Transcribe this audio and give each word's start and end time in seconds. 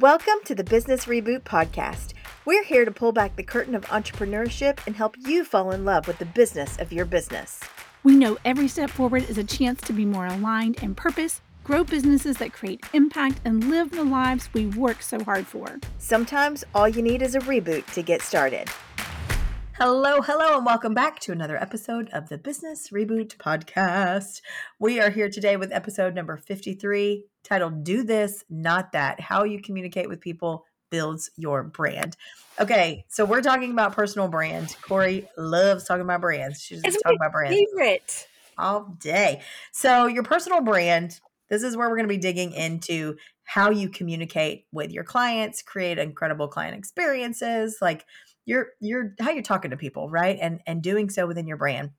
Welcome 0.00 0.40
to 0.46 0.56
the 0.56 0.64
Business 0.64 1.04
Reboot 1.04 1.42
Podcast. 1.42 2.14
We're 2.44 2.64
here 2.64 2.84
to 2.84 2.90
pull 2.90 3.12
back 3.12 3.36
the 3.36 3.44
curtain 3.44 3.76
of 3.76 3.84
entrepreneurship 3.86 4.84
and 4.88 4.96
help 4.96 5.14
you 5.16 5.44
fall 5.44 5.70
in 5.70 5.84
love 5.84 6.08
with 6.08 6.18
the 6.18 6.24
business 6.24 6.76
of 6.78 6.92
your 6.92 7.04
business. 7.04 7.60
We 8.02 8.16
know 8.16 8.36
every 8.44 8.66
step 8.66 8.90
forward 8.90 9.30
is 9.30 9.38
a 9.38 9.44
chance 9.44 9.80
to 9.82 9.92
be 9.92 10.04
more 10.04 10.26
aligned 10.26 10.82
in 10.82 10.96
purpose, 10.96 11.42
grow 11.62 11.84
businesses 11.84 12.38
that 12.38 12.52
create 12.52 12.84
impact, 12.92 13.40
and 13.44 13.70
live 13.70 13.92
the 13.92 14.02
lives 14.02 14.48
we 14.52 14.66
work 14.66 15.00
so 15.00 15.22
hard 15.22 15.46
for. 15.46 15.78
Sometimes 15.98 16.64
all 16.74 16.88
you 16.88 17.00
need 17.00 17.22
is 17.22 17.36
a 17.36 17.40
reboot 17.40 17.86
to 17.94 18.02
get 18.02 18.20
started. 18.20 18.68
Hello, 19.74 20.20
hello, 20.22 20.56
and 20.56 20.66
welcome 20.66 20.94
back 20.94 21.20
to 21.20 21.30
another 21.30 21.56
episode 21.56 22.08
of 22.12 22.28
the 22.28 22.38
Business 22.38 22.90
Reboot 22.90 23.36
Podcast. 23.36 24.40
We 24.80 24.98
are 24.98 25.10
here 25.10 25.30
today 25.30 25.56
with 25.56 25.72
episode 25.72 26.16
number 26.16 26.36
53 26.36 27.26
titled 27.44 27.84
Do 27.84 28.02
This, 28.02 28.44
Not 28.50 28.92
That 28.92 29.20
How 29.20 29.44
You 29.44 29.60
Communicate 29.60 30.08
with 30.08 30.20
People 30.20 30.64
Builds 30.90 31.30
Your 31.36 31.62
Brand. 31.62 32.16
Okay, 32.60 33.04
so 33.08 33.24
we're 33.24 33.42
talking 33.42 33.70
about 33.70 33.94
personal 33.94 34.28
brand. 34.28 34.76
Corry 34.82 35.26
loves 35.36 35.84
talking 35.84 36.02
about 36.02 36.20
brands. 36.20 36.62
She's 36.62 36.82
just 36.82 36.98
talking 37.02 37.18
about 37.20 37.32
brands 37.32 37.56
Favorite. 37.56 38.28
all 38.56 38.96
day. 39.00 39.42
So, 39.72 40.06
your 40.06 40.22
personal 40.22 40.62
brand, 40.62 41.20
this 41.50 41.62
is 41.62 41.76
where 41.76 41.88
we're 41.88 41.96
going 41.96 42.08
to 42.08 42.14
be 42.14 42.18
digging 42.18 42.52
into 42.52 43.16
how 43.44 43.70
you 43.70 43.88
communicate 43.88 44.66
with 44.72 44.90
your 44.90 45.04
clients, 45.04 45.62
create 45.62 45.98
incredible 45.98 46.48
client 46.48 46.76
experiences, 46.76 47.78
like 47.82 48.04
you're 48.46 48.68
you're 48.80 49.14
how 49.20 49.30
you're 49.30 49.42
talking 49.42 49.70
to 49.70 49.76
people, 49.76 50.08
right? 50.08 50.38
And 50.40 50.60
and 50.66 50.82
doing 50.82 51.10
so 51.10 51.26
within 51.26 51.46
your 51.46 51.56
brand. 51.56 51.90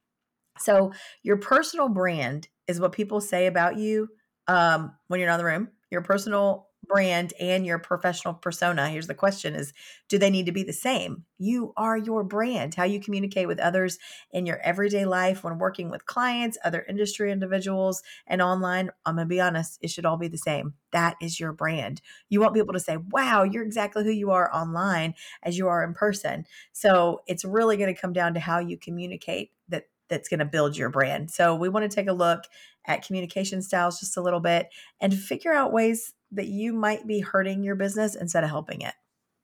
So, 0.57 0.93
your 1.21 1.37
personal 1.37 1.89
brand 1.89 2.47
is 2.67 2.79
what 2.79 2.93
people 2.93 3.19
say 3.19 3.45
about 3.45 3.77
you 3.77 4.07
um 4.47 4.93
when 5.07 5.19
you're 5.19 5.29
not 5.29 5.39
in 5.39 5.45
the 5.45 5.51
room. 5.51 5.69
Your 5.91 6.01
personal 6.01 6.67
brand 6.87 7.33
and 7.39 7.65
your 7.65 7.79
professional 7.79 8.35
persona 8.35 8.87
here's 8.89 9.07
the 9.07 9.15
question 9.15 9.55
is 9.55 9.73
do 10.07 10.19
they 10.19 10.29
need 10.29 10.45
to 10.45 10.51
be 10.51 10.61
the 10.61 10.71
same? 10.73 11.23
You 11.39 11.73
are 11.77 11.97
your 11.97 12.23
brand. 12.23 12.75
How 12.75 12.83
you 12.83 12.99
communicate 12.99 13.47
with 13.47 13.59
others 13.59 13.97
in 14.31 14.45
your 14.45 14.59
everyday 14.59 15.05
life 15.05 15.43
when 15.43 15.57
working 15.57 15.89
with 15.89 16.05
clients 16.05 16.57
other 16.63 16.85
industry 16.87 17.31
individuals 17.31 18.03
and 18.27 18.41
online 18.41 18.91
i'm 19.05 19.15
gonna 19.15 19.25
be 19.25 19.41
honest 19.41 19.79
it 19.81 19.89
should 19.89 20.05
all 20.05 20.17
be 20.17 20.27
the 20.27 20.37
same. 20.37 20.73
That 20.91 21.15
is 21.21 21.39
your 21.39 21.53
brand. 21.53 22.01
You 22.29 22.39
want 22.39 22.53
people 22.53 22.73
to 22.73 22.79
say 22.79 22.97
wow 23.09 23.43
you're 23.43 23.63
exactly 23.63 24.03
who 24.03 24.11
you 24.11 24.31
are 24.31 24.53
online 24.53 25.15
as 25.43 25.57
you 25.57 25.67
are 25.67 25.83
in 25.83 25.93
person. 25.93 26.45
So 26.71 27.21
it's 27.27 27.45
really 27.45 27.77
going 27.77 27.93
to 27.93 27.99
come 27.99 28.13
down 28.13 28.33
to 28.33 28.39
how 28.39 28.59
you 28.59 28.77
communicate 28.77 29.51
that 29.69 29.85
that's 30.07 30.29
going 30.29 30.39
to 30.39 30.45
build 30.45 30.77
your 30.77 30.89
brand. 30.89 31.31
So 31.31 31.55
we 31.55 31.69
want 31.69 31.89
to 31.89 31.95
take 31.95 32.07
a 32.07 32.13
look 32.13 32.43
at 32.87 33.05
communication 33.05 33.61
styles 33.61 33.99
just 33.99 34.17
a 34.17 34.21
little 34.21 34.39
bit 34.39 34.67
and 35.01 35.13
figure 35.13 35.53
out 35.53 35.73
ways 35.73 36.13
that 36.31 36.47
you 36.47 36.73
might 36.73 37.07
be 37.07 37.19
hurting 37.19 37.63
your 37.63 37.75
business 37.75 38.15
instead 38.15 38.43
of 38.43 38.49
helping 38.49 38.81
it. 38.81 38.93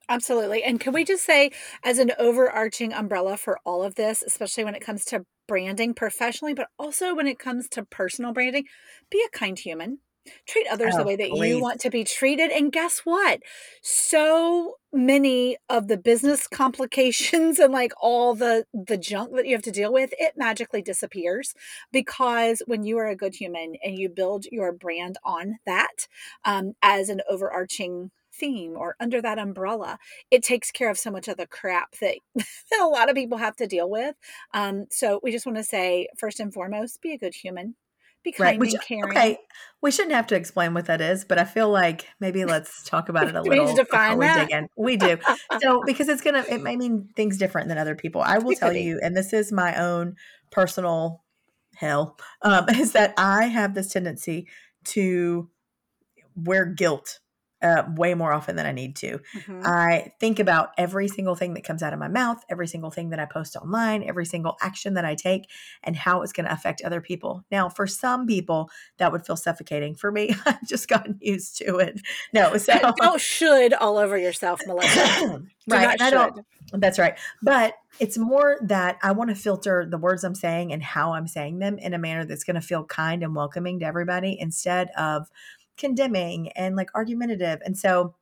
Absolutely. 0.09 0.63
And 0.63 0.79
can 0.79 0.93
we 0.93 1.05
just 1.05 1.25
say, 1.25 1.51
as 1.83 1.97
an 1.97 2.11
overarching 2.19 2.91
umbrella 2.91 3.37
for 3.37 3.59
all 3.65 3.81
of 3.83 3.95
this, 3.95 4.21
especially 4.21 4.65
when 4.65 4.75
it 4.75 4.81
comes 4.81 5.05
to 5.05 5.25
branding 5.47 5.93
professionally, 5.93 6.53
but 6.53 6.67
also 6.77 7.15
when 7.15 7.27
it 7.27 7.39
comes 7.39 7.69
to 7.69 7.85
personal 7.85 8.33
branding, 8.33 8.65
be 9.09 9.23
a 9.25 9.37
kind 9.37 9.57
human. 9.57 9.99
Treat 10.47 10.67
others 10.69 10.95
the 10.95 11.03
Oh, 11.03 11.05
way 11.05 11.15
that 11.15 11.31
please. 11.31 11.39
you 11.39 11.59
want 11.59 11.81
to 11.81 11.89
be 11.89 12.03
treated. 12.03 12.51
And 12.51 12.71
guess 12.71 12.99
what? 12.99 13.41
So 13.81 14.75
many 14.93 15.57
of 15.69 15.87
the 15.87 15.97
business 15.97 16.47
complications 16.47 17.59
and 17.59 17.73
like 17.73 17.93
all 18.01 18.35
the 18.35 18.65
the 18.73 18.97
junk 18.97 19.35
that 19.35 19.45
you 19.47 19.53
have 19.55 19.63
to 19.63 19.71
deal 19.71 19.91
with, 19.91 20.13
it 20.19 20.33
magically 20.37 20.81
disappears 20.81 21.53
because 21.91 22.61
when 22.67 22.83
you 22.83 22.97
are 22.97 23.07
a 23.07 23.15
good 23.15 23.35
human 23.35 23.75
and 23.83 23.97
you 23.97 24.09
build 24.09 24.45
your 24.51 24.71
brand 24.71 25.17
on 25.23 25.57
that 25.65 26.07
um, 26.45 26.73
as 26.81 27.09
an 27.09 27.21
overarching 27.29 28.11
theme 28.33 28.75
or 28.77 28.95
under 28.99 29.21
that 29.21 29.37
umbrella, 29.39 29.97
it 30.29 30.43
takes 30.43 30.71
care 30.71 30.89
of 30.89 30.97
so 30.97 31.11
much 31.11 31.27
of 31.27 31.37
the 31.37 31.47
crap 31.47 31.95
that, 31.99 32.15
that 32.35 32.79
a 32.81 32.87
lot 32.87 33.09
of 33.09 33.15
people 33.15 33.37
have 33.37 33.55
to 33.57 33.67
deal 33.67 33.89
with. 33.89 34.15
Um, 34.53 34.85
so 34.89 35.19
we 35.23 35.31
just 35.31 35.45
want 35.45 35.57
to 35.57 35.63
say, 35.63 36.07
first 36.17 36.39
and 36.39 36.53
foremost, 36.53 37.01
be 37.01 37.13
a 37.13 37.17
good 37.17 37.35
human, 37.35 37.75
be 38.23 38.33
Right. 38.37 38.59
Which, 38.59 38.73
and 38.73 38.81
caring. 38.81 39.17
okay, 39.17 39.37
we 39.81 39.91
shouldn't 39.91 40.13
have 40.13 40.27
to 40.27 40.35
explain 40.35 40.73
what 40.73 40.85
that 40.85 41.01
is, 41.01 41.25
but 41.25 41.37
I 41.37 41.43
feel 41.43 41.69
like 41.69 42.07
maybe 42.19 42.45
let's 42.45 42.83
talk 42.83 43.09
about 43.09 43.27
it 43.27 43.35
a 43.35 43.41
Do 43.41 43.49
we 43.49 43.55
need 43.55 43.61
to 43.61 43.65
little 43.67 43.83
before 43.85 43.99
define 43.99 44.17
we 44.17 44.25
that? 44.25 44.47
dig 44.47 44.57
in. 44.57 44.67
We 44.75 44.97
do. 44.97 45.17
So, 45.61 45.81
because 45.85 46.07
it's 46.09 46.21
going 46.21 46.41
to, 46.41 46.53
it 46.53 46.61
may 46.61 46.75
mean 46.75 47.09
things 47.15 47.37
different 47.37 47.67
than 47.67 47.77
other 47.77 47.95
people. 47.95 48.21
I 48.21 48.37
will 48.37 48.53
tell 48.55 48.73
you, 48.73 48.99
and 49.03 49.15
this 49.15 49.33
is 49.33 49.51
my 49.51 49.75
own 49.75 50.15
personal 50.51 51.23
hell, 51.75 52.17
um, 52.41 52.69
is 52.75 52.91
that 52.93 53.13
I 53.17 53.45
have 53.45 53.73
this 53.73 53.91
tendency 53.91 54.47
to 54.85 55.49
wear 56.35 56.65
guilt 56.65 57.19
uh, 57.61 57.83
way 57.95 58.13
more 58.13 58.31
often 58.33 58.55
than 58.55 58.65
I 58.65 58.71
need 58.71 58.95
to. 58.97 59.19
Mhm. 59.35 59.65
I 59.65 60.13
think 60.19 60.39
about 60.39 60.71
every 60.77 61.07
single 61.07 61.35
thing 61.35 61.53
that 61.53 61.63
comes 61.63 61.83
out 61.83 61.93
of 61.93 61.99
my 61.99 62.07
mouth, 62.07 62.43
every 62.49 62.67
single 62.67 62.91
thing 62.91 63.09
that 63.11 63.19
I 63.19 63.25
post 63.25 63.55
online, 63.55 64.03
every 64.03 64.25
single 64.25 64.57
action 64.61 64.95
that 64.95 65.05
I 65.05 65.15
take, 65.15 65.49
and 65.83 65.95
how 65.95 66.21
it's 66.21 66.33
going 66.33 66.45
to 66.45 66.53
affect 66.53 66.81
other 66.81 67.01
people. 67.01 67.45
Now, 67.51 67.69
for 67.69 67.87
some 67.87 68.25
people, 68.25 68.69
that 68.97 69.11
would 69.11 69.25
feel 69.25 69.37
suffocating. 69.37 69.95
For 69.95 70.11
me, 70.11 70.35
I've 70.45 70.65
just 70.67 70.87
gotten 70.87 71.17
used 71.21 71.57
to 71.57 71.77
it. 71.77 72.01
No, 72.33 72.57
so 72.57 72.77
Don't 72.97 73.21
should 73.21 73.73
all 73.73 73.97
over 73.97 74.17
yourself, 74.17 74.61
Melissa. 74.67 75.43
Right, 75.67 76.01
I 76.01 76.09
don't. 76.09 76.45
That's 76.73 76.97
right. 76.97 77.17
But 77.41 77.75
it's 77.99 78.17
more 78.17 78.57
that 78.63 78.97
I 79.03 79.11
want 79.11 79.29
to 79.29 79.35
filter 79.35 79.85
the 79.85 79.97
words 79.97 80.23
I'm 80.23 80.35
saying 80.35 80.71
and 80.71 80.81
how 80.81 81.13
I'm 81.13 81.27
saying 81.27 81.59
them 81.59 81.77
in 81.77 81.93
a 81.93 81.97
manner 81.99 82.25
that's 82.25 82.43
going 82.43 82.55
to 82.55 82.61
feel 82.61 82.85
kind 82.85 83.23
and 83.23 83.35
welcoming 83.35 83.79
to 83.79 83.85
everybody 83.85 84.37
instead 84.39 84.89
of 84.97 85.29
condemning 85.81 86.49
and 86.53 86.77
like 86.77 86.89
argumentative. 86.95 87.61
And 87.65 87.77
so, 87.77 88.15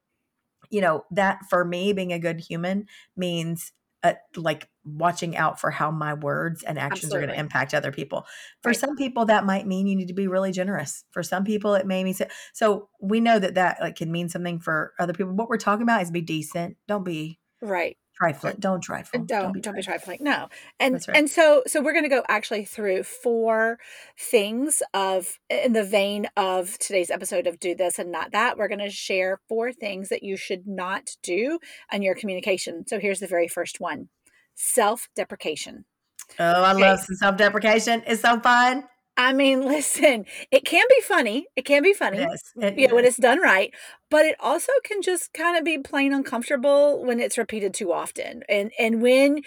you 0.70 0.81
know, 0.81 1.06
that 1.12 1.40
for 1.50 1.66
me, 1.66 1.94
being 1.94 2.14
a 2.14 2.20
good 2.20 2.40
human 2.40 2.88
means 3.16 3.72
uh, 4.03 4.14
like 4.36 4.70
watching 4.86 5.36
out 5.36 5.59
for 5.59 5.72
how 5.72 5.92
my 5.92 6.14
words 6.14 6.64
and 6.64 6.80
actions 6.80 7.14
are 7.14 7.20
going 7.20 7.30
to 7.30 7.40
impact 7.40 7.74
other 7.74 7.92
people. 7.92 8.25
For 8.64 8.74
Right. 8.74 8.74
some 8.74 8.96
people, 8.96 9.25
that 9.25 9.46
might 9.46 9.68
mean 9.68 9.88
you 9.88 9.96
need 9.96 10.08
to 10.08 10.14
be 10.14 10.28
really 10.28 10.52
generous. 10.53 11.03
For 11.12 11.22
some 11.24 11.44
people, 11.44 11.75
it 11.75 11.86
may 11.86 12.03
mean 12.03 12.14
so. 12.14 12.28
So 12.53 12.90
we 13.02 13.20
know 13.20 13.40
that 13.40 13.56
that 13.56 13.81
like 13.81 13.97
can 13.97 14.12
mean 14.12 14.30
something 14.30 14.59
for 14.59 14.94
other 15.00 15.14
people. 15.14 15.34
What 15.34 15.50
we're 15.50 15.58
talking 15.58 15.84
about 15.84 16.02
is 16.02 16.12
be 16.12 16.22
decent. 16.22 16.78
Don't 16.88 17.03
be 17.03 17.40
Right. 17.62 17.97
Trifling. 18.19 18.53
Uh, 18.53 18.57
don't 18.59 18.81
trifle. 18.81 19.24
Don't 19.24 19.62
don't 19.62 19.75
be, 19.75 19.81
trifling. 19.81 20.19
No. 20.22 20.50
And 20.80 20.96
right. 20.96 21.18
and 21.18 21.30
so 21.30 21.63
so 21.68 21.81
we're 21.81 21.94
going 21.94 22.03
to 22.03 22.09
go 22.09 22.24
actually 22.28 22.66
through 22.66 23.03
four 23.03 23.80
things 24.18 24.81
of 24.94 25.40
in 25.50 25.74
the 25.74 25.84
vein 25.84 26.28
of 26.35 26.78
today's 26.79 27.09
episode 27.09 27.47
of 27.47 27.59
do 27.59 27.75
this 27.75 28.00
and 28.00 28.12
not 28.12 28.31
that. 28.31 28.58
We're 28.58 28.68
going 28.68 28.79
to 28.79 28.90
share 28.90 29.40
four 29.47 29.72
things 29.72 30.09
that 30.09 30.24
you 30.24 30.38
should 30.38 30.68
not 30.68 31.12
do 31.24 31.59
in 31.91 32.02
your 32.02 32.16
communication. 32.16 32.85
So 32.88 33.00
here's 33.00 33.19
the 33.19 33.28
very 33.28 33.47
first 33.47 33.79
one. 33.79 34.09
Self-deprecation. 34.56 35.85
Oh, 36.38 36.63
I 36.63 36.74
Okay. 36.74 36.81
love 36.81 37.00
some 37.00 37.16
self 37.16 37.38
deprecation. 37.38 38.03
It's 38.06 38.22
so 38.22 38.40
fun. 38.40 38.84
I 39.19 39.34
mean, 39.34 39.62
listen, 39.68 40.25
it 40.52 40.66
can 40.66 40.85
be 40.90 41.02
funny. 41.03 41.47
It 41.57 41.66
can 41.66 41.84
be 41.84 41.94
funny. 41.94 42.31
Yes. 42.31 42.53
It 42.62 42.74
you 42.78 42.88
know, 42.88 42.96
when 42.96 43.06
it's 43.06 43.18
done 43.18 43.41
right, 43.41 43.74
but 44.12 44.25
it 44.25 44.38
also 44.40 44.72
can 44.85 45.02
just 45.02 45.34
kind 45.34 45.57
of 45.57 45.66
be 45.66 45.80
plain 45.80 46.13
uncomfortable 46.13 47.06
when 47.06 47.19
it's 47.19 47.38
repeated 47.38 47.74
too 47.74 47.94
often. 47.94 48.44
And 48.50 48.72
and 48.79 49.02
when 49.02 49.41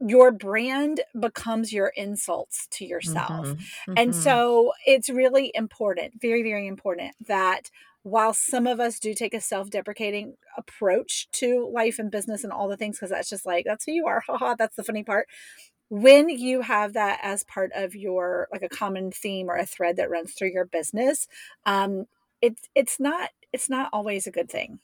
your 0.00 0.32
brand 0.32 1.02
becomes 1.20 1.72
your 1.72 1.88
insults 1.96 2.68
to 2.72 2.84
yourself. 2.86 3.54
Mhm, 3.86 3.96
And 3.96 4.14
mhm. 4.16 4.16
so 4.16 4.72
it's 4.86 5.10
really 5.10 5.52
important, 5.54 6.20
very, 6.20 6.42
very 6.42 6.66
important 6.68 7.14
that 7.26 7.70
while 8.04 8.34
some 8.34 8.66
of 8.66 8.80
us 8.80 8.98
do 9.00 9.14
take 9.14 9.34
a 9.34 9.40
self 9.42 9.70
deprecating 9.70 10.36
approach 10.58 11.30
to 11.32 11.68
life 11.72 11.98
and 12.00 12.10
business 12.10 12.44
and 12.44 12.52
all 12.52 12.68
the 12.68 12.76
things, 12.78 12.98
because 12.98 13.10
that's 13.10 13.30
just 13.30 13.46
like, 13.46 13.64
that's 13.66 13.84
who 13.86 13.92
you 13.92 14.06
are. 14.06 14.22
Haha, 14.26 14.56
that's 14.58 14.76
the 14.76 14.84
funny 14.84 15.04
part. 15.04 15.28
When 15.92 16.30
you 16.30 16.62
have 16.62 16.94
that 16.94 17.20
as 17.22 17.44
part 17.44 17.70
of 17.74 17.94
your, 17.94 18.48
like 18.50 18.62
a 18.62 18.68
common 18.70 19.12
theme 19.12 19.50
or 19.50 19.56
a 19.56 19.66
thread 19.66 19.96
that 19.96 20.08
runs 20.08 20.32
through 20.32 20.52
your 20.52 20.64
business, 20.64 21.28
um, 21.66 22.06
it's 22.40 22.66
it's 22.74 22.98
not 22.98 23.28
it's 23.52 23.68
not 23.68 23.90
always 23.92 24.26
a 24.26 24.30
good 24.30 24.50
thing. 24.50 24.78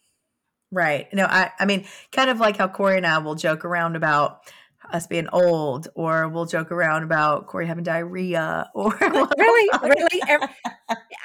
Right. 0.71 1.11
No, 1.15 1.25
I, 1.25 1.51
I 1.59 1.65
mean, 1.65 1.87
kind 2.13 2.29
of 2.29 2.41
like 2.41 2.59
how 2.59 2.69
Corry 2.69 2.99
and 2.99 3.07
I 3.07 3.17
will 3.19 3.37
joke 3.37 3.65
around 3.65 3.97
about 3.97 4.53
us 4.93 5.07
being 5.07 5.29
old, 5.33 5.89
or 5.95 6.29
we'll 6.29 6.47
joke 6.47 6.71
around 6.73 7.03
about 7.03 7.47
Corry 7.47 7.67
having 7.67 7.85
diarrhea, 7.85 8.71
or 8.75 8.91
Really, 9.01 9.69
really, 9.83 10.23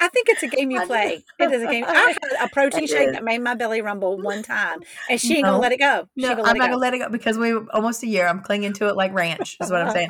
I 0.00 0.08
think 0.08 0.28
it's 0.28 0.42
a 0.42 0.48
game 0.48 0.70
you 0.70 0.84
play. 0.86 1.24
It 1.38 1.52
is 1.52 1.62
a 1.62 1.66
game. 1.66 1.84
I 1.86 2.14
had 2.22 2.46
a 2.46 2.48
protein 2.52 2.86
shake 2.86 3.12
that 3.12 3.24
made 3.24 3.38
my 3.38 3.54
belly 3.54 3.80
rumble 3.80 4.18
one 4.18 4.42
time, 4.42 4.80
and 5.08 5.20
she 5.20 5.36
ain't 5.36 5.44
gonna 5.44 5.58
let 5.58 5.72
it 5.72 5.78
go. 5.78 6.08
She 6.18 6.24
No, 6.24 6.30
I'm 6.30 6.36
not 6.36 6.56
it 6.56 6.58
gonna 6.58 6.76
let 6.76 6.94
it 6.94 6.98
go 6.98 7.08
because 7.08 7.38
we 7.38 7.54
almost 7.72 8.02
a 8.02 8.06
year. 8.06 8.26
I'm 8.26 8.40
clinging 8.40 8.72
to 8.74 8.88
it 8.88 8.96
like 8.96 9.12
ranch, 9.14 9.56
is 9.60 9.70
what 9.70 9.82
I'm 9.82 9.92
saying. 9.92 10.08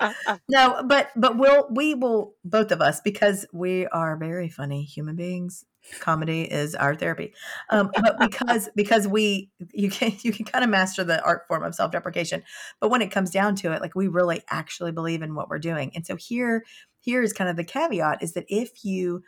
No, 0.49 0.83
but 0.87 1.11
but 1.17 1.37
we'll 1.37 1.69
we 1.71 1.95
will 1.95 2.35
both 2.45 2.73
of 2.73 2.81
us 2.81 3.01
because 3.01 3.47
we 3.53 3.87
are 3.87 4.17
very 4.17 4.49
funny 4.49 4.83
human 4.83 5.17
beings. 5.17 5.65
Comedy 6.01 6.43
is 6.43 6.75
our 6.75 6.95
therapy, 6.95 7.35
um, 7.71 7.91
but 8.01 8.19
because 8.19 8.69
because 8.75 9.07
we 9.07 9.51
you 9.73 9.91
can 9.91 10.17
you 10.23 10.33
can 10.33 10.45
kind 10.45 10.65
of 10.65 10.71
master 10.71 11.05
the 11.05 11.23
art 11.23 11.47
form 11.47 11.63
of 11.63 11.75
self 11.75 11.93
deprecation, 11.93 12.43
but 12.81 12.91
when 12.91 13.03
it 13.03 13.11
comes 13.11 13.31
down 13.31 13.55
to 13.57 13.73
it, 13.73 13.81
like 13.81 13.95
we 13.95 14.09
really 14.09 14.43
actually 14.49 14.93
believe 14.93 15.23
in 15.23 15.35
what 15.35 15.49
we're 15.49 15.59
doing, 15.59 15.93
and 15.95 16.07
so 16.07 16.17
here 16.17 16.65
here 17.01 17.23
is 17.23 17.33
kind 17.33 17.51
of 17.51 17.57
the 17.57 17.65
caveat 17.65 18.23
is 18.23 18.33
that 18.33 18.47
if 18.49 18.85
you 18.85 19.23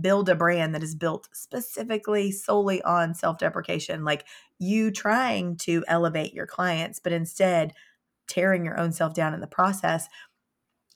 build 0.00 0.28
a 0.28 0.34
brand 0.34 0.74
that 0.74 0.82
is 0.82 0.94
built 0.94 1.28
specifically 1.32 2.30
solely 2.30 2.80
on 2.82 3.12
self-deprecation 3.12 4.04
like 4.04 4.24
you 4.58 4.90
trying 4.90 5.56
to 5.56 5.84
elevate 5.88 6.32
your 6.32 6.46
clients 6.46 7.00
but 7.00 7.12
instead 7.12 7.74
tearing 8.28 8.64
your 8.64 8.78
own 8.78 8.92
self 8.92 9.14
down 9.14 9.34
in 9.34 9.40
the 9.40 9.46
process 9.46 10.08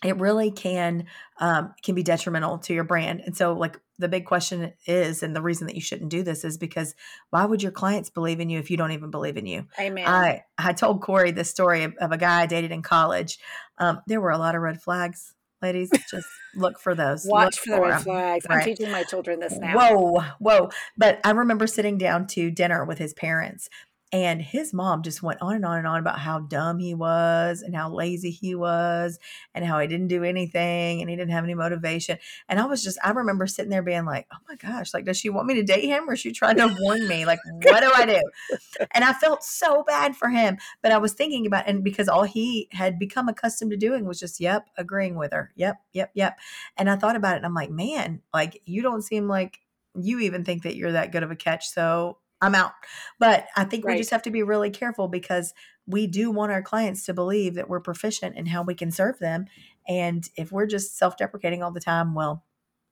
it 0.05 0.19
really 0.19 0.51
can 0.51 1.07
um, 1.41 1.75
can 1.83 1.95
be 1.95 2.03
detrimental 2.03 2.59
to 2.59 2.75
your 2.75 2.85
brand. 2.85 3.23
And 3.25 3.37
so 3.37 3.55
like 3.55 3.81
the 3.99 4.09
big 4.09 4.25
question 4.25 4.73
is 4.87 5.23
and 5.23 5.35
the 5.35 5.43
reason 5.43 5.67
that 5.67 5.75
you 5.75 5.81
shouldn't 5.81 6.11
do 6.11 6.23
this 6.23 6.45
is 6.45 6.59
because 6.59 6.95
why 7.31 7.45
would 7.45 7.63
your 7.63 7.73
clients 7.73 8.11
believe 8.11 8.41
in 8.41 8.51
you 8.51 8.59
if 8.59 8.71
you 8.71 8.77
don't 8.77 8.93
even 8.93 9.11
believe 9.11 9.37
in 9.37 9.47
you 9.47 9.67
Amen. 9.79 10.07
i 10.07 10.43
i 10.59 10.73
told 10.73 11.01
corry 11.01 11.31
this 11.31 11.51
story 11.51 11.85
of, 11.85 11.95
of 12.01 12.13
a 12.13 12.17
guy 12.17 12.43
i 12.43 12.47
dated 12.47 12.73
in 12.73 12.83
college 12.83 13.39
um, 13.79 14.01
there 14.07 14.21
were 14.21 14.31
a 14.31 14.39
lot 14.39 14.55
of 14.55 14.63
red 14.63 14.81
flags 14.83 15.35
ladies 15.63 15.91
just 16.11 16.29
look 16.55 16.79
for 16.79 16.95
those 16.95 17.27
Watch 17.27 17.57
Look 17.57 17.65
for 17.65 17.77
the 17.77 17.81
red 17.81 17.95
them. 17.95 18.03
flags. 18.03 18.47
I'm 18.49 18.63
teaching 18.63 18.91
my 18.91 19.03
children 19.03 19.41
this 19.41 19.59
now. 19.59 19.77
Whoa, 19.77 20.21
whoa. 20.39 20.71
But 20.97 21.21
I 21.25 21.31
remember 21.31 21.67
sitting 21.67 21.99
down 21.99 22.27
to 22.29 22.51
dinner 22.51 22.85
with 22.85 22.99
his 22.99 23.15
parents, 23.15 23.69
and 24.15 24.41
his 24.41 24.73
mom 24.73 25.03
just 25.03 25.25
went 25.25 25.43
on 25.43 25.57
and 25.57 25.67
on 25.67 25.79
and 25.79 25.89
on 25.89 25.99
about 25.99 26.21
how 26.21 26.39
dumb 26.39 26.79
he 26.79 26.95
was 26.95 27.63
and 27.63 27.75
how 27.75 27.93
lazy 27.93 28.31
he 28.31 28.55
was 28.55 29.19
and 29.57 29.65
how 29.65 29.81
he 29.81 29.89
didn't 29.89 30.07
do 30.07 30.23
anything 30.23 31.01
and 31.01 31.11
he 31.11 31.17
didn't 31.17 31.33
have 31.33 31.43
any 31.43 31.55
motivation. 31.55 32.19
And 32.49 32.61
I 32.61 32.67
was 32.67 32.81
just, 32.81 32.97
I 33.03 33.11
remember 33.11 33.49
sitting 33.49 33.71
there 33.71 33.83
being 33.83 34.05
like, 34.05 34.29
oh 34.33 34.37
my 34.49 34.55
gosh, 34.55 34.95
like, 34.95 35.05
does 35.05 35.17
she 35.17 35.31
want 35.31 35.49
me 35.49 35.55
to 35.55 35.65
date 35.65 35.87
him 35.87 36.09
or 36.09 36.13
is 36.13 36.21
she 36.21 36.31
trying 36.31 36.59
to 36.59 36.77
warn 36.79 37.09
me? 37.09 37.27
Like, 37.27 37.41
what 37.65 37.81
do 37.81 37.91
I 37.93 38.07
do? 38.07 38.23
And 38.93 39.03
I 39.03 39.15
felt 39.15 39.43
so 39.43 39.83
bad 39.83 40.15
for 40.15 40.29
him. 40.29 40.59
But 40.81 40.93
I 40.93 40.99
was 40.99 41.15
thinking 41.15 41.45
about, 41.45 41.67
and 41.67 41.83
because 41.83 42.09
all 42.09 42.23
he 42.23 42.69
had 42.71 43.01
become 43.01 43.29
accustomed 43.29 43.73
to 43.73 43.77
doing 43.77 44.05
was 44.05 44.21
just, 44.21 44.39
yep, 44.39 44.71
agreeing 44.77 45.17
with 45.17 45.33
her. 45.33 45.51
Yep, 45.57 45.75
yep, 45.93 46.13
yep. 46.15 46.39
And 46.77 46.89
I 46.89 46.95
thought 46.95 47.17
about 47.17 47.35
it 47.35 47.39
and 47.39 47.47
I'm 47.47 47.55
like, 47.55 47.71
man, 47.71 48.23
like, 48.33 48.63
you 48.65 48.81
don't 48.81 49.03
seem 49.03 49.27
like 49.27 49.59
you 49.97 50.21
even 50.21 50.45
think 50.45 50.63
that 50.63 50.77
you're 50.77 50.93
that 50.93 51.11
good 51.11 51.25
of 51.25 51.33
a 51.33 51.37
catch. 51.37 51.69
So 51.69 52.19
I'm 52.41 52.55
out. 52.55 52.73
But 53.19 53.47
I 53.57 53.65
think 53.65 53.85
Right. 53.85 53.95
we 53.95 53.99
just 53.99 54.11
have 54.11 54.23
to 54.23 54.31
be 54.31 54.43
really 54.43 54.71
careful 54.71 55.09
because 55.09 55.55
we 55.87 56.07
do 56.07 56.31
want 56.31 56.53
our 56.53 56.63
clients 56.63 57.05
to 57.07 57.15
believe 57.15 57.55
that 57.55 57.69
we're 57.69 57.81
proficient 57.81 58.37
in 58.37 58.47
how 58.47 58.63
we 58.63 58.75
can 58.75 58.91
serve 58.91 59.19
them. 59.19 59.47
And 59.87 60.29
if 60.37 60.51
we're 60.53 60.67
just 60.67 60.97
self 60.97 61.17
deprecating 61.17 61.63
all 61.63 61.71
the 61.73 61.81
time, 61.81 62.15
well, 62.15 62.45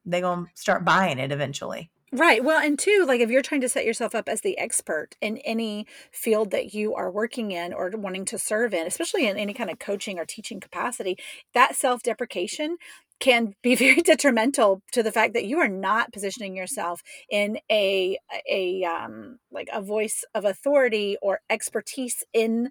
they're 0.04 0.20
going 0.20 0.46
to 0.46 0.50
start 0.54 0.84
buying 0.84 1.18
it 1.18 1.32
eventually. 1.32 1.90
Right. 2.14 2.44
Well, 2.44 2.60
and 2.60 2.78
two, 2.78 3.06
like 3.08 3.22
if 3.22 3.30
you're 3.30 3.40
trying 3.40 3.62
to 3.62 3.70
set 3.70 3.86
yourself 3.86 4.14
up 4.14 4.28
as 4.28 4.42
the 4.42 4.58
expert 4.58 5.16
in 5.22 5.38
any 5.38 5.86
field 6.10 6.50
that 6.50 6.74
you 6.74 6.94
are 6.94 7.10
working 7.10 7.52
in 7.52 7.72
or 7.72 7.90
wanting 7.94 8.26
to 8.26 8.38
serve 8.38 8.74
in, 8.74 8.86
especially 8.86 9.26
in 9.26 9.38
any 9.38 9.54
kind 9.54 9.70
of 9.70 9.78
coaching 9.78 10.18
or 10.18 10.26
teaching 10.26 10.60
capacity, 10.60 11.16
that 11.54 11.74
self 11.74 12.02
deprecation 12.02 12.76
can 13.22 13.54
be 13.62 13.74
very 13.86 14.02
detrimental 14.02 14.82
to 14.92 15.02
the 15.02 15.12
fact 15.12 15.32
that 15.32 15.46
you 15.46 15.58
are 15.58 15.68
not 15.68 16.12
positioning 16.12 16.56
yourself 16.56 17.00
in 17.30 17.58
a 17.70 18.18
a 18.50 18.84
um 18.84 19.38
like 19.50 19.68
a 19.72 19.80
voice 19.80 20.24
of 20.34 20.44
authority 20.44 21.16
or 21.22 21.40
expertise 21.48 22.24
in 22.34 22.70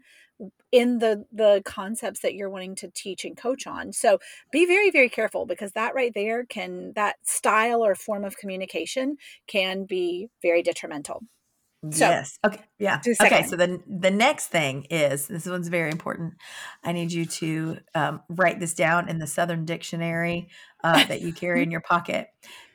in 0.71 0.99
the 0.99 1.23
the 1.31 1.61
concepts 1.65 2.19
that 2.19 2.33
you're 2.35 2.49
wanting 2.49 2.75
to 2.75 2.91
teach 2.93 3.23
and 3.23 3.37
coach 3.37 3.65
on. 3.65 3.93
So 3.93 4.19
be 4.51 4.65
very 4.65 4.91
very 4.91 5.09
careful 5.09 5.45
because 5.45 5.71
that 5.71 5.95
right 5.95 6.11
there 6.13 6.45
can 6.45 6.91
that 6.95 7.15
style 7.23 7.83
or 7.85 7.95
form 7.95 8.25
of 8.25 8.37
communication 8.37 9.15
can 9.47 9.85
be 9.85 10.27
very 10.41 10.61
detrimental. 10.63 11.21
So- 11.89 12.09
yes. 12.09 12.37
Okay. 12.45 12.61
Yeah. 12.77 13.01
Okay. 13.19 13.43
So 13.47 13.55
then 13.55 13.81
the 13.87 14.11
next 14.11 14.47
thing 14.47 14.85
is 14.91 15.27
this 15.27 15.47
one's 15.47 15.67
very 15.67 15.89
important. 15.89 16.35
I 16.83 16.91
need 16.91 17.11
you 17.11 17.25
to 17.25 17.77
um, 17.95 18.21
write 18.29 18.59
this 18.59 18.73
down 18.75 19.09
in 19.09 19.17
the 19.17 19.25
Southern 19.27 19.65
Dictionary 19.65 20.49
uh, 20.83 21.03
that 21.05 21.21
you 21.21 21.33
carry 21.33 21.63
in 21.63 21.71
your 21.71 21.81
pocket. 21.81 22.27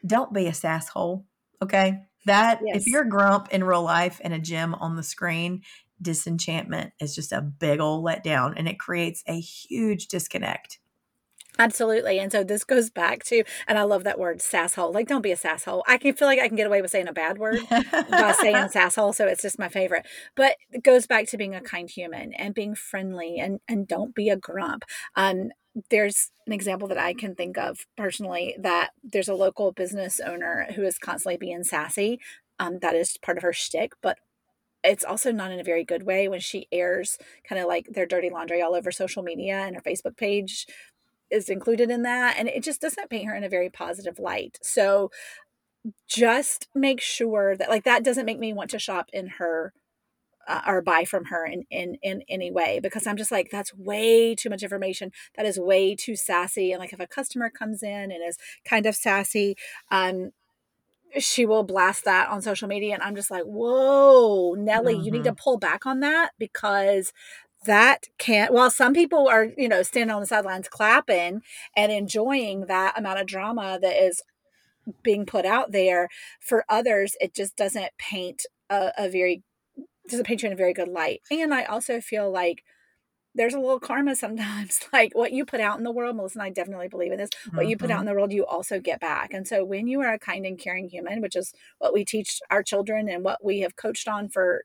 Don't 0.05 0.33
be 0.33 0.47
a 0.47 0.53
sasshole. 0.53 1.25
Okay. 1.63 2.03
That 2.27 2.61
Yes. 2.65 2.79
if 2.79 2.87
you're 2.89 3.03
a 3.03 3.09
grump 3.09 3.49
in 3.53 3.63
real 3.63 3.83
life 3.85 4.21
and 4.25 4.35
a 4.35 4.41
gem 4.41 4.75
on 4.75 4.97
the 4.97 5.05
screen, 5.05 5.63
disenchantment 6.03 6.93
is 7.01 7.15
just 7.15 7.31
a 7.33 7.41
big 7.41 7.79
old 7.81 8.05
letdown 8.05 8.55
and 8.57 8.69
it 8.69 8.79
creates 8.81 9.23
a 9.29 9.39
huge 9.39 10.09
disconnect. 10.09 10.79
Absolutely. 11.59 12.19
And 12.19 12.31
so 12.31 12.45
this 12.45 12.65
goes 12.65 12.91
back 12.91 13.25
to 13.25 13.43
and 13.67 13.79
I 13.79 13.83
love 13.83 14.05
that 14.05 14.19
word 14.19 14.39
sasshole. 14.39 14.93
Like 14.93 15.09
don't 15.09 15.23
be 15.23 15.33
a 15.33 15.37
sasshole. 15.37 15.83
I 15.87 15.97
can 15.97 16.15
feel 16.15 16.29
like 16.29 16.39
I 16.39 16.49
can 16.49 16.57
get 16.57 16.67
away 16.67 16.83
with 16.83 16.91
saying 16.91 17.09
a 17.09 17.13
bad 17.13 17.39
word 17.39 17.61
by 17.71 18.35
saying 18.39 18.55
sasshole, 18.75 19.15
so 19.15 19.27
it's 19.27 19.43
just 19.43 19.59
my 19.59 19.69
favorite. 19.69 20.07
But 20.35 20.57
it 20.71 20.83
goes 20.83 21.07
back 21.07 21.27
to 21.29 21.39
being 21.39 21.55
a 21.55 21.61
kind 21.61 21.89
human 21.89 22.35
and 22.35 22.55
being 22.55 22.75
friendly 22.75 23.39
and 23.39 23.61
and 23.69 23.89
don't 23.89 24.15
be 24.15 24.29
a 24.29 24.37
grump. 24.37 24.85
Um 25.17 25.51
there's 25.91 26.31
an 26.47 26.53
example 26.53 26.89
that 26.89 26.99
I 26.99 27.13
can 27.13 27.35
think 27.35 27.59
of 27.59 27.87
personally 27.97 28.57
that 28.59 28.91
there's 29.03 29.29
a 29.29 29.35
local 29.35 29.73
business 29.73 30.21
owner 30.21 30.67
who 30.75 30.83
is 30.85 30.99
constantly 30.99 31.37
being 31.37 31.65
sassy. 31.65 32.19
Um, 32.59 32.79
that 32.81 32.95
is 32.95 33.19
part 33.19 33.37
of 33.37 33.43
her 33.43 33.53
shtick, 33.53 33.93
but 34.01 34.17
it's 34.83 35.05
also 35.05 35.33
not 35.33 35.51
in 35.51 35.61
a 35.61 35.65
very 35.65 35.85
good 35.85 36.05
way 36.05 36.29
when 36.29 36.41
she 36.41 36.69
airs 36.71 37.19
kind 37.49 37.61
of 37.61 37.67
like 37.67 37.89
their 37.91 38.07
dirty 38.07 38.31
laundry 38.31 38.63
all 38.63 38.75
over 38.75 38.93
social 38.93 39.23
media 39.23 39.57
and 39.57 39.75
her 39.75 39.83
Facebook 39.83 40.17
page 40.17 40.67
is 41.31 41.49
included 41.49 41.91
in 41.91 42.03
that. 42.03 42.37
And 42.39 42.49
it 42.49 42.63
just 42.63 42.81
doesn't 42.81 43.11
paint 43.11 43.29
her 43.29 43.35
in 43.35 43.45
a 43.45 43.49
very 43.49 43.71
positive 43.71 44.19
light. 44.19 44.59
So 44.63 45.11
just 46.09 46.69
make 46.75 47.01
sure 47.01 47.57
that 47.57 47.69
like 47.69 47.85
that 47.85 48.05
doesn't 48.05 48.27
make 48.27 48.39
me 48.39 48.53
want 48.53 48.71
to 48.71 48.79
shop 48.79 49.09
in 49.13 49.29
her 49.39 49.73
uh, 50.49 50.61
or 50.67 50.81
buy 50.81 51.05
from 51.05 51.27
her 51.27 51.45
in, 51.45 51.65
in 51.71 51.97
in 52.03 52.23
any 52.29 52.51
way 52.51 52.79
because 52.81 53.07
I'm 53.07 53.17
just 53.17 53.33
like 53.33 53.49
that's 53.51 53.75
way 53.75 54.35
too 54.35 54.51
much 54.51 54.63
information. 54.63 55.11
That 55.37 55.47
is 55.47 55.59
way 55.59 55.95
too 55.95 56.17
sassy. 56.17 56.73
And 56.73 56.81
like 56.81 56.93
if 56.93 57.01
a 57.01 57.07
customer 57.07 57.51
comes 57.51 57.83
in 57.83 58.13
and 58.13 58.23
is 58.27 58.39
kind 58.65 58.87
of 58.87 58.95
sassy, 58.95 59.57
um, 59.91 60.31
she 61.19 61.47
will 61.47 61.63
blast 61.63 62.05
that 62.05 62.29
on 62.29 62.43
social 62.43 62.69
media, 62.69 62.95
and 62.95 63.03
I'm 63.03 63.17
just 63.17 63.31
like, 63.31 63.45
whoa, 63.45 64.55
Nelly, 64.55 64.97
you 64.97 65.11
need 65.11 65.25
to 65.25 65.35
pull 65.35 65.59
back 65.59 65.87
on 65.87 66.01
that 66.01 66.33
because 66.39 67.13
that 67.67 68.07
can't. 68.19 68.53
While 68.53 68.71
some 68.71 68.95
people 68.95 69.29
are 69.29 69.49
you 69.57 69.69
know 69.69 69.83
standing 69.83 70.15
on 70.15 70.21
the 70.21 70.27
sidelines 70.27 70.69
clapping 70.69 71.43
and 71.77 71.93
enjoying 71.93 72.67
that 72.67 72.99
amount 72.99 73.21
of 73.21 73.27
drama 73.27 73.79
that 73.81 74.03
is 74.03 74.23
being 75.03 75.27
put 75.27 75.45
out 75.45 75.73
there, 75.73 76.09
for 76.41 76.65
others 76.69 77.17
it 77.21 77.35
just 77.35 77.57
doesn't 77.57 77.93
paint 77.99 78.43
a, 78.71 78.93
a 78.99 79.09
very 79.09 79.43
doesn't 80.09 80.27
paint 80.27 80.43
you 80.43 80.49
in 80.49 80.53
a 80.53 80.57
very 80.57 80.73
good 80.73 80.89
light. 80.89 81.21
And 81.31 81.53
I 81.53 81.65
also 81.65 82.01
feel 82.01 82.31
like 82.31 82.63
there's 83.37 83.55
a 83.55 83.61
little 83.61 83.81
karma 83.81 84.17
sometimes. 84.17 84.81
Like 84.93 85.15
what 85.15 85.33
you 85.33 85.45
put 85.45 85.61
out 85.61 85.77
in 85.77 85.85
the 85.85 85.93
world, 85.93 86.17
Melissa 86.17 86.39
and 86.39 86.47
I 86.47 86.51
definitely 86.51 86.89
believe 86.89 87.13
in 87.13 87.19
this. 87.19 87.29
What 87.53 87.69
you 87.69 87.77
put 87.77 87.91
out 87.91 88.01
in 88.01 88.07
the 88.07 88.15
world, 88.15 88.33
you 88.33 88.47
also 88.47 88.81
get 88.81 88.99
back. 88.99 89.35
And 89.35 89.47
so 89.47 89.63
when 89.63 89.87
you 89.87 90.01
are 90.01 90.15
a 90.15 90.19
kind 90.19 90.47
and 90.47 90.59
caring 90.59 90.89
human, 90.89 91.21
which 91.21 91.37
is 91.37 91.53
what 91.79 91.93
we 91.93 92.05
teach 92.05 92.41
our 92.51 92.63
children 92.63 93.09
and 93.09 93.23
what 93.23 93.45
we 93.45 93.61
have 93.61 93.77
coached 93.77 94.09
on 94.09 94.31
for 94.31 94.65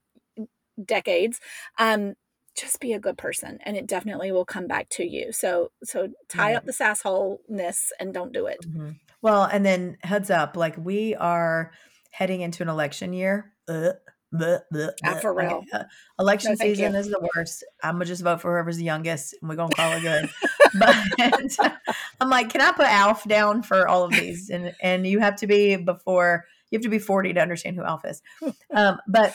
decades, 0.83 1.39
um, 1.79 2.13
just 2.55 2.79
be 2.79 2.93
a 2.93 2.99
good 2.99 3.17
person 3.17 3.59
and 3.63 3.77
it 3.77 3.87
definitely 3.87 4.31
will 4.31 4.45
come 4.45 4.67
back 4.67 4.89
to 4.89 5.03
you. 5.03 5.31
So 5.31 5.71
so 5.83 6.09
tie 6.27 6.51
Yeah. 6.51 6.57
up 6.57 6.65
the 6.65 6.73
sassholeness 6.73 7.89
and 7.99 8.13
don't 8.13 8.33
do 8.33 8.45
it. 8.47 8.57
Mhm. 8.67 8.95
Well, 9.21 9.43
and 9.43 9.65
then 9.65 9.97
heads 10.03 10.29
up, 10.29 10.55
like 10.57 10.75
we 10.77 11.15
are 11.15 11.71
heading 12.11 12.41
into 12.41 12.63
an 12.63 12.69
election 12.69 13.13
year. 13.13 13.53
Ugh, 13.69 13.93
bleh, 14.33 14.61
bleh, 14.73 14.89
Ah, 15.05 15.13
bleh. 15.13 15.21
for 15.21 15.33
real. 15.33 15.63
uh, 15.71 15.83
election 16.19 16.51
No, 16.51 16.55
season 16.55 16.95
is 16.95 17.07
the 17.07 17.29
worst. 17.35 17.63
I'm 17.83 17.95
gonna 17.95 18.05
just 18.05 18.23
vote 18.23 18.41
for 18.41 18.51
whoever's 18.53 18.77
the 18.77 18.83
youngest, 18.83 19.35
and 19.39 19.49
we're 19.49 19.55
gonna 19.55 19.73
call 19.75 19.91
it 19.93 20.01
good. 20.01 20.29
but 20.73 20.95
I'm 22.19 22.29
like, 22.29 22.49
can 22.49 22.61
I 22.61 22.71
put 22.71 22.87
Alf 22.87 23.23
down 23.25 23.63
for 23.63 23.87
all 23.87 24.03
of 24.03 24.11
these? 24.11 24.49
And 24.49 24.73
and 24.81 25.05
you 25.07 25.19
have 25.19 25.35
to 25.37 25.47
be 25.47 25.75
before 25.77 26.45
you 26.69 26.77
have 26.77 26.83
to 26.83 26.89
be 26.89 26.99
40 26.99 27.33
to 27.33 27.41
understand 27.41 27.75
who 27.75 27.83
Alf 27.83 28.03
is. 28.05 28.21
Um, 28.73 28.99
but 29.07 29.33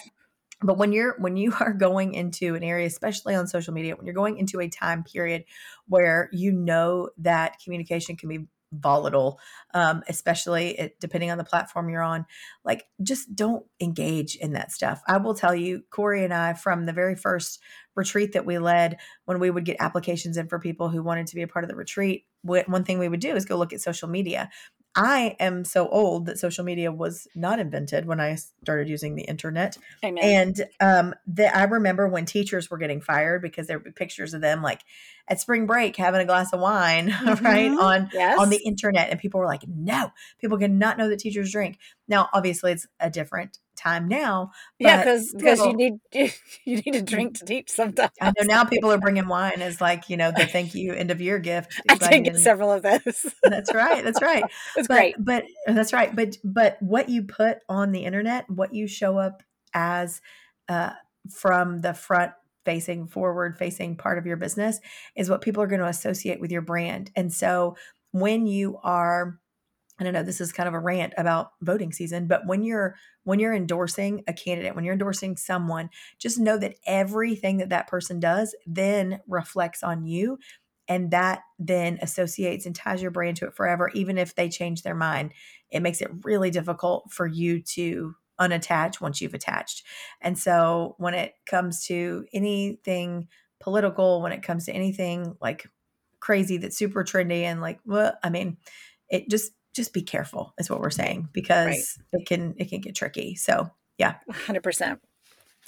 but 0.66 0.78
when 0.78 0.92
you're 0.92 1.16
when 1.18 1.36
you 1.36 1.54
are 1.60 1.72
going 1.72 2.14
into 2.14 2.54
an 2.54 2.62
area 2.62 2.86
especially 2.86 3.34
on 3.34 3.46
social 3.46 3.72
media 3.72 3.96
when 3.96 4.06
you're 4.06 4.14
going 4.14 4.38
into 4.38 4.60
a 4.60 4.68
time 4.68 5.04
period 5.04 5.44
where 5.88 6.28
you 6.32 6.52
know 6.52 7.08
that 7.18 7.58
communication 7.62 8.16
can 8.16 8.28
be 8.28 8.46
volatile 8.72 9.38
um, 9.74 10.02
especially 10.08 10.78
it, 10.78 11.00
depending 11.00 11.30
on 11.30 11.38
the 11.38 11.44
platform 11.44 11.88
you're 11.88 12.02
on 12.02 12.26
like 12.64 12.84
just 13.02 13.34
don't 13.34 13.64
engage 13.80 14.34
in 14.36 14.52
that 14.52 14.72
stuff. 14.72 15.00
I 15.06 15.18
will 15.18 15.34
tell 15.34 15.54
you 15.54 15.82
corry 15.90 16.24
and 16.24 16.34
i 16.34 16.52
from 16.52 16.84
the 16.84 16.92
very 16.92 17.14
first 17.14 17.60
retreat 17.94 18.32
that 18.32 18.44
we 18.44 18.58
led 18.58 18.98
when 19.24 19.38
we 19.38 19.50
would 19.50 19.64
get 19.64 19.76
applications 19.78 20.36
in 20.36 20.48
for 20.48 20.58
people 20.58 20.88
who 20.88 21.02
wanted 21.02 21.28
to 21.28 21.36
be 21.36 21.42
a 21.42 21.48
part 21.48 21.64
of 21.64 21.70
the 21.70 21.76
retreat 21.76 22.26
one 22.42 22.84
thing 22.84 22.98
we 22.98 23.08
would 23.08 23.20
do 23.20 23.34
is 23.34 23.44
go 23.44 23.56
look 23.56 23.72
at 23.72 23.80
social 23.80 24.08
media 24.08 24.50
i 24.96 25.36
am 25.38 25.64
so 25.64 25.88
old 25.88 26.26
that 26.26 26.38
social 26.38 26.64
media 26.64 26.90
was 26.90 27.28
not 27.34 27.58
invented 27.60 28.06
when 28.06 28.18
i 28.20 28.34
started 28.34 28.88
using 28.88 29.14
the 29.14 29.22
internet 29.22 29.76
Amen. 30.04 30.24
and 30.24 30.64
um, 30.80 31.14
the, 31.26 31.54
I 31.54 31.64
remember 31.64 32.08
when 32.08 32.24
teachers 32.24 32.70
were 32.70 32.78
getting 32.78 33.00
fired 33.00 33.42
because 33.42 33.66
there 33.66 33.78
were 33.78 33.92
pictures 33.92 34.34
of 34.34 34.40
them 34.40 34.62
like 34.62 34.80
at 35.28 35.40
spring 35.40 35.66
break 35.66 35.96
having 35.96 36.20
a 36.20 36.24
glass 36.24 36.52
of 36.52 36.60
wine, 36.60 37.06
right 37.42 37.70
Mhm. 37.70 37.80
on 37.80 38.10
yes. 38.12 38.38
on 38.38 38.48
the 38.50 38.58
internet, 38.64 39.10
and 39.10 39.18
people 39.18 39.40
were 39.40 39.46
like, 39.46 39.62
"No, 39.66 40.12
people 40.40 40.56
cannot 40.58 40.98
know 40.98 41.08
that 41.08 41.18
teachers 41.18 41.50
drink." 41.50 41.78
Now, 42.06 42.28
obviously, 42.32 42.72
it's 42.72 42.86
a 43.00 43.10
different 43.10 43.58
time 43.76 44.08
now. 44.08 44.50
Yeah, 44.78 44.98
because 44.98 45.32
because 45.32 45.60
you 45.60 45.72
need 45.74 45.94
you, 46.12 46.30
you 46.64 46.76
need 46.78 46.94
a 46.94 47.02
drink 47.02 47.38
to 47.38 47.44
teach 47.44 47.70
sometimes. 47.70 48.10
I 48.20 48.32
know 48.38 48.44
now 48.44 48.64
people 48.64 48.92
are 48.92 48.98
bringing 48.98 49.28
wine 49.28 49.62
as 49.62 49.80
like 49.80 50.08
you 50.08 50.16
know 50.16 50.32
the 50.36 50.46
thank 50.46 50.74
you 50.74 50.92
end 50.92 51.10
of 51.10 51.20
year 51.20 51.38
gift. 51.38 51.80
I 51.88 51.96
did 51.96 52.24
get 52.24 52.36
several 52.36 52.72
of 52.72 52.82
those. 52.82 53.34
That's 53.42 53.72
right. 53.74 54.02
That's 54.02 54.22
right. 54.22 54.44
It's 54.76 54.88
but, 54.88 54.94
great. 54.94 55.14
But 55.18 55.44
that's 55.66 55.92
right. 55.92 56.14
But 56.14 56.36
but 56.44 56.76
what 56.80 57.08
you 57.08 57.22
put 57.22 57.58
on 57.68 57.92
the 57.92 58.04
internet, 58.04 58.48
what 58.50 58.74
you 58.74 58.86
show 58.86 59.18
up 59.18 59.42
as 59.72 60.20
uh, 60.68 60.90
from 61.30 61.80
the 61.80 61.94
front 61.94 62.32
facing, 62.64 63.06
forward 63.06 63.56
facing 63.56 63.96
part 63.96 64.18
of 64.18 64.26
your 64.26 64.36
business 64.36 64.80
is 65.14 65.30
what 65.30 65.40
people 65.40 65.62
are 65.62 65.66
going 65.66 65.80
to 65.80 65.86
associate 65.86 66.40
with 66.40 66.50
your 66.50 66.62
brand. 66.62 67.10
And 67.16 67.32
so 67.32 67.76
when 68.12 68.46
you 68.46 68.78
are 68.82 69.38
I 69.98 70.04
don't 70.04 70.12
know, 70.12 70.22
this 70.22 70.40
is 70.40 70.52
kind 70.52 70.68
of 70.68 70.74
a 70.74 70.78
rant 70.78 71.14
about 71.16 71.52
voting 71.62 71.92
season, 71.92 72.26
but 72.26 72.46
when 72.46 72.62
you're 72.62 72.96
when 73.24 73.40
you're 73.40 73.54
endorsing 73.54 74.22
a 74.28 74.32
candidate, 74.32 74.74
when 74.74 74.84
you're 74.84 74.92
endorsing 74.92 75.36
someone, 75.36 75.90
just 76.18 76.38
know 76.38 76.58
that 76.58 76.76
everything 76.86 77.56
that 77.58 77.70
that 77.70 77.88
person 77.88 78.20
does 78.20 78.54
then 78.66 79.20
reflects 79.26 79.82
on 79.82 80.04
you 80.04 80.38
and 80.88 81.10
that 81.10 81.40
then 81.58 81.98
associates 82.02 82.66
and 82.66 82.76
ties 82.76 83.02
your 83.02 83.10
brand 83.10 83.36
to 83.38 83.46
it 83.46 83.54
forever 83.54 83.90
even 83.94 84.18
if 84.18 84.34
they 84.34 84.48
change 84.48 84.82
their 84.82 84.94
mind. 84.94 85.32
It 85.70 85.80
makes 85.80 86.00
it 86.00 86.10
really 86.22 86.50
difficult 86.50 87.10
for 87.10 87.26
you 87.26 87.60
to 87.62 88.14
unattach 88.40 89.00
once 89.00 89.20
you've 89.20 89.34
attached. 89.34 89.84
And 90.20 90.38
so 90.38 90.94
when 90.98 91.14
it 91.14 91.34
comes 91.46 91.86
to 91.86 92.26
anything 92.32 93.28
political, 93.60 94.22
when 94.22 94.32
it 94.32 94.42
comes 94.42 94.66
to 94.66 94.72
anything 94.72 95.36
like 95.40 95.66
crazy 96.20 96.56
that's 96.58 96.76
super 96.76 97.04
trendy 97.04 97.42
and 97.42 97.60
like 97.60 97.80
well, 97.84 98.16
I 98.22 98.30
mean, 98.30 98.58
it 99.08 99.28
just 99.30 99.52
just 99.76 99.92
be 99.92 100.02
careful 100.02 100.54
is 100.58 100.68
what 100.70 100.80
we're 100.80 100.90
saying 100.90 101.28
because 101.32 101.98
it 102.12 102.26
can 102.26 102.54
it 102.58 102.70
can 102.70 102.80
get 102.80 102.94
tricky. 102.94 103.36
So 103.36 103.70
yeah, 103.98 104.14
hundred 104.30 104.62
percent. 104.62 105.00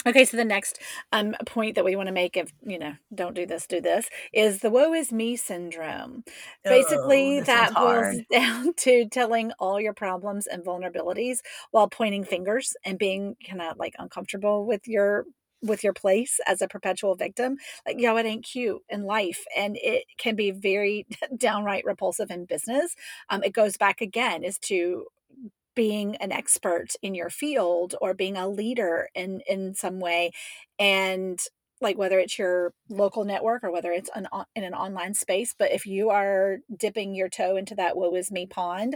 Okay, 0.07 0.23
so 0.23 0.37
the 0.37 0.45
next 0.45 0.79
um, 1.11 1.35
point 1.45 1.75
that 1.75 1.83
we 1.83 1.97
want 1.97 2.07
to 2.07 2.13
make, 2.13 2.37
if 2.37 2.53
you 2.65 2.79
know, 2.79 2.93
don't 3.13 3.35
do 3.35 3.45
this, 3.45 3.67
do 3.67 3.81
this, 3.81 4.07
is 4.31 4.59
the 4.59 4.69
"woe 4.69 4.93
is 4.93 5.11
me" 5.11 5.35
syndrome. 5.35 6.23
Basically, 6.63 7.37
Oh, 7.37 7.39
this 7.39 7.47
that 7.47 7.73
boils 7.73 8.21
down 8.31 8.73
to 8.75 9.09
telling 9.09 9.51
all 9.59 9.79
your 9.79 9.93
problems 9.93 10.47
and 10.47 10.63
vulnerabilities 10.63 11.39
while 11.71 11.89
pointing 11.89 12.23
fingers 12.23 12.77
and 12.85 12.97
being 12.97 13.35
kind 13.45 13.61
of 13.61 13.77
like 13.77 13.95
uncomfortable 13.99 14.65
with 14.65 14.87
your 14.87 15.25
with 15.61 15.83
your 15.83 15.93
place 15.93 16.39
as 16.47 16.61
a 16.61 16.67
perpetual 16.67 17.15
victim 17.15 17.57
like 17.85 17.99
yo 17.99 18.15
it 18.17 18.25
ain't 18.25 18.45
cute 18.45 18.81
in 18.89 19.03
life 19.03 19.43
and 19.55 19.77
it 19.81 20.05
can 20.17 20.35
be 20.35 20.51
very 20.51 21.05
downright 21.37 21.85
repulsive 21.85 22.31
in 22.31 22.45
business 22.45 22.95
um, 23.29 23.43
it 23.43 23.53
goes 23.53 23.77
back 23.77 24.01
again 24.01 24.43
is 24.43 24.57
to 24.57 25.05
being 25.75 26.15
an 26.17 26.31
expert 26.31 26.87
in 27.01 27.15
your 27.15 27.29
field 27.29 27.95
or 28.01 28.13
being 28.13 28.35
a 28.37 28.47
leader 28.49 29.09
in 29.15 29.41
in 29.47 29.73
some 29.73 29.99
way 29.99 30.31
and 30.77 31.39
like 31.81 31.97
whether 31.97 32.19
it's 32.19 32.37
your 32.37 32.73
local 32.89 33.23
network 33.23 33.63
or 33.63 33.71
whether 33.71 33.91
it's 33.91 34.09
an, 34.13 34.27
on- 34.33 34.45
in 34.55 34.63
an 34.63 34.73
online 34.73 35.13
space 35.13 35.55
but 35.57 35.71
if 35.71 35.85
you 35.85 36.09
are 36.09 36.57
dipping 36.77 37.15
your 37.15 37.29
toe 37.29 37.55
into 37.55 37.75
that 37.75 37.95
woe 37.95 38.13
is 38.15 38.31
me 38.31 38.45
pond 38.45 38.95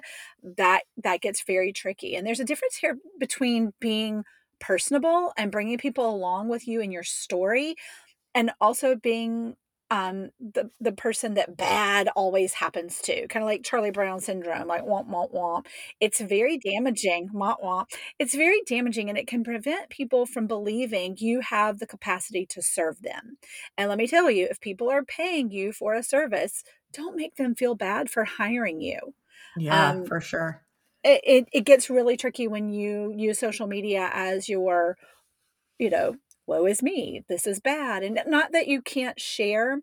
that 0.57 0.81
that 1.01 1.21
gets 1.21 1.43
very 1.43 1.71
tricky 1.71 2.15
and 2.15 2.25
there's 2.27 2.39
a 2.41 2.45
difference 2.45 2.75
here 2.75 2.97
between 3.19 3.71
being 3.79 4.23
personable 4.63 5.33
and 5.37 5.51
bringing 5.51 5.77
people 5.77 6.09
along 6.09 6.49
with 6.49 6.67
you 6.67 6.81
in 6.81 6.91
your 6.91 7.03
story 7.03 7.75
and 8.35 8.51
also 8.61 8.95
being 8.95 9.55
um 9.91 10.31
the 10.39 10.69
the 10.79 10.93
person 10.93 11.33
that 11.35 11.57
bad 11.57 12.07
always 12.15 12.53
happens 12.53 13.01
to 13.01 13.27
kind 13.27 13.43
of 13.43 13.47
like 13.47 13.63
charlie 13.63 13.91
brown 13.91 14.19
syndrome 14.19 14.67
like 14.67 14.83
womp 14.83 15.07
womp 15.09 15.33
womp. 15.33 15.67
It's 15.99 16.21
very 16.21 16.57
damaging 16.57 17.29
womp 17.33 17.61
womp. 17.61 17.87
It's 18.19 18.33
very 18.35 18.61
damaging 18.65 19.09
and 19.09 19.17
it 19.17 19.27
can 19.27 19.43
prevent 19.43 19.89
people 19.89 20.25
from 20.25 20.47
believing 20.47 21.15
you 21.19 21.41
have 21.41 21.79
the 21.79 21.87
capacity 21.87 22.45
to 22.47 22.61
serve 22.61 23.01
them. 23.01 23.37
And 23.77 23.89
let 23.89 23.97
me 23.97 24.07
tell 24.07 24.31
you 24.31 24.47
if 24.49 24.59
people 24.61 24.89
are 24.89 25.03
paying 25.05 25.51
you 25.51 25.73
for 25.73 25.93
a 25.93 26.03
service 26.03 26.63
don't 26.91 27.15
make 27.15 27.35
them 27.35 27.55
feel 27.55 27.73
bad 27.75 28.09
for 28.09 28.23
hiring 28.23 28.79
you. 28.79 29.15
Yeah, 29.55 29.95
Um, 29.95 30.05
for 30.05 30.21
sure. 30.21 30.62
It, 31.03 31.21
it, 31.23 31.49
it 31.51 31.65
gets 31.65 31.89
really 31.89 32.17
tricky 32.17 32.47
when 32.47 32.69
you 32.69 33.13
use 33.15 33.39
social 33.39 33.67
media 33.67 34.09
as 34.13 34.49
your 34.49 34.97
you 35.79 35.89
know 35.89 36.15
woe 36.47 36.65
is 36.65 36.83
me 36.83 37.23
this 37.29 37.47
is 37.47 37.59
bad. 37.59 38.03
And 38.03 38.19
not 38.27 38.51
that 38.51 38.67
you 38.67 38.81
can't 38.81 39.19
share 39.19 39.79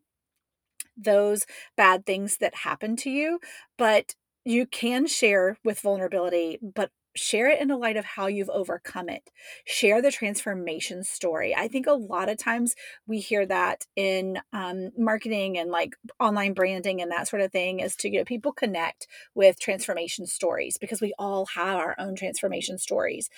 those 0.97 1.47
bad 1.77 2.05
things 2.05 2.39
that 2.39 2.55
happen 2.57 2.97
to 2.97 3.11
you 3.11 3.39
but 3.79 4.15
you 4.45 4.67
can 4.67 5.07
share 5.07 5.57
with 5.65 5.81
vulnerability 5.81 6.59
but 6.63 6.91
share 7.17 7.49
it 7.49 7.61
in 7.61 7.69
the 7.69 7.77
light 7.77 7.97
of 7.97 8.05
how 8.05 8.27
you've 8.27 8.51
overcome 8.51 9.09
it. 9.09 9.31
Share 9.65 10.01
the 10.01 10.11
transformation 10.13 11.03
story. 11.03 11.55
I 11.55 11.69
think 11.69 11.87
a 11.87 11.93
lot 11.93 12.29
of 12.29 12.39
times 12.39 12.75
we 13.07 13.19
hear 13.19 13.47
that 13.47 13.87
in 13.97 14.39
um, 14.53 14.91
marketing 14.97 15.59
and 15.59 15.71
like 15.71 15.97
online 16.19 16.55
branding 16.55 17.01
and 17.01 17.11
that 17.11 17.29
sort 17.29 17.43
of 17.43 17.53
thing 17.53 17.81
is 17.81 17.97
to 17.97 18.09
you 18.11 18.19
know 18.19 18.25
people 18.25 18.53
connect 18.53 19.07
with 19.35 19.59
transformation 19.61 20.27
stories 20.27 20.79
because 20.79 21.01
we 21.01 21.15
all 21.19 21.47
have 21.55 21.77
our 21.77 21.95
own 21.99 22.15
transformation 22.15 22.79
stories. 22.79 23.29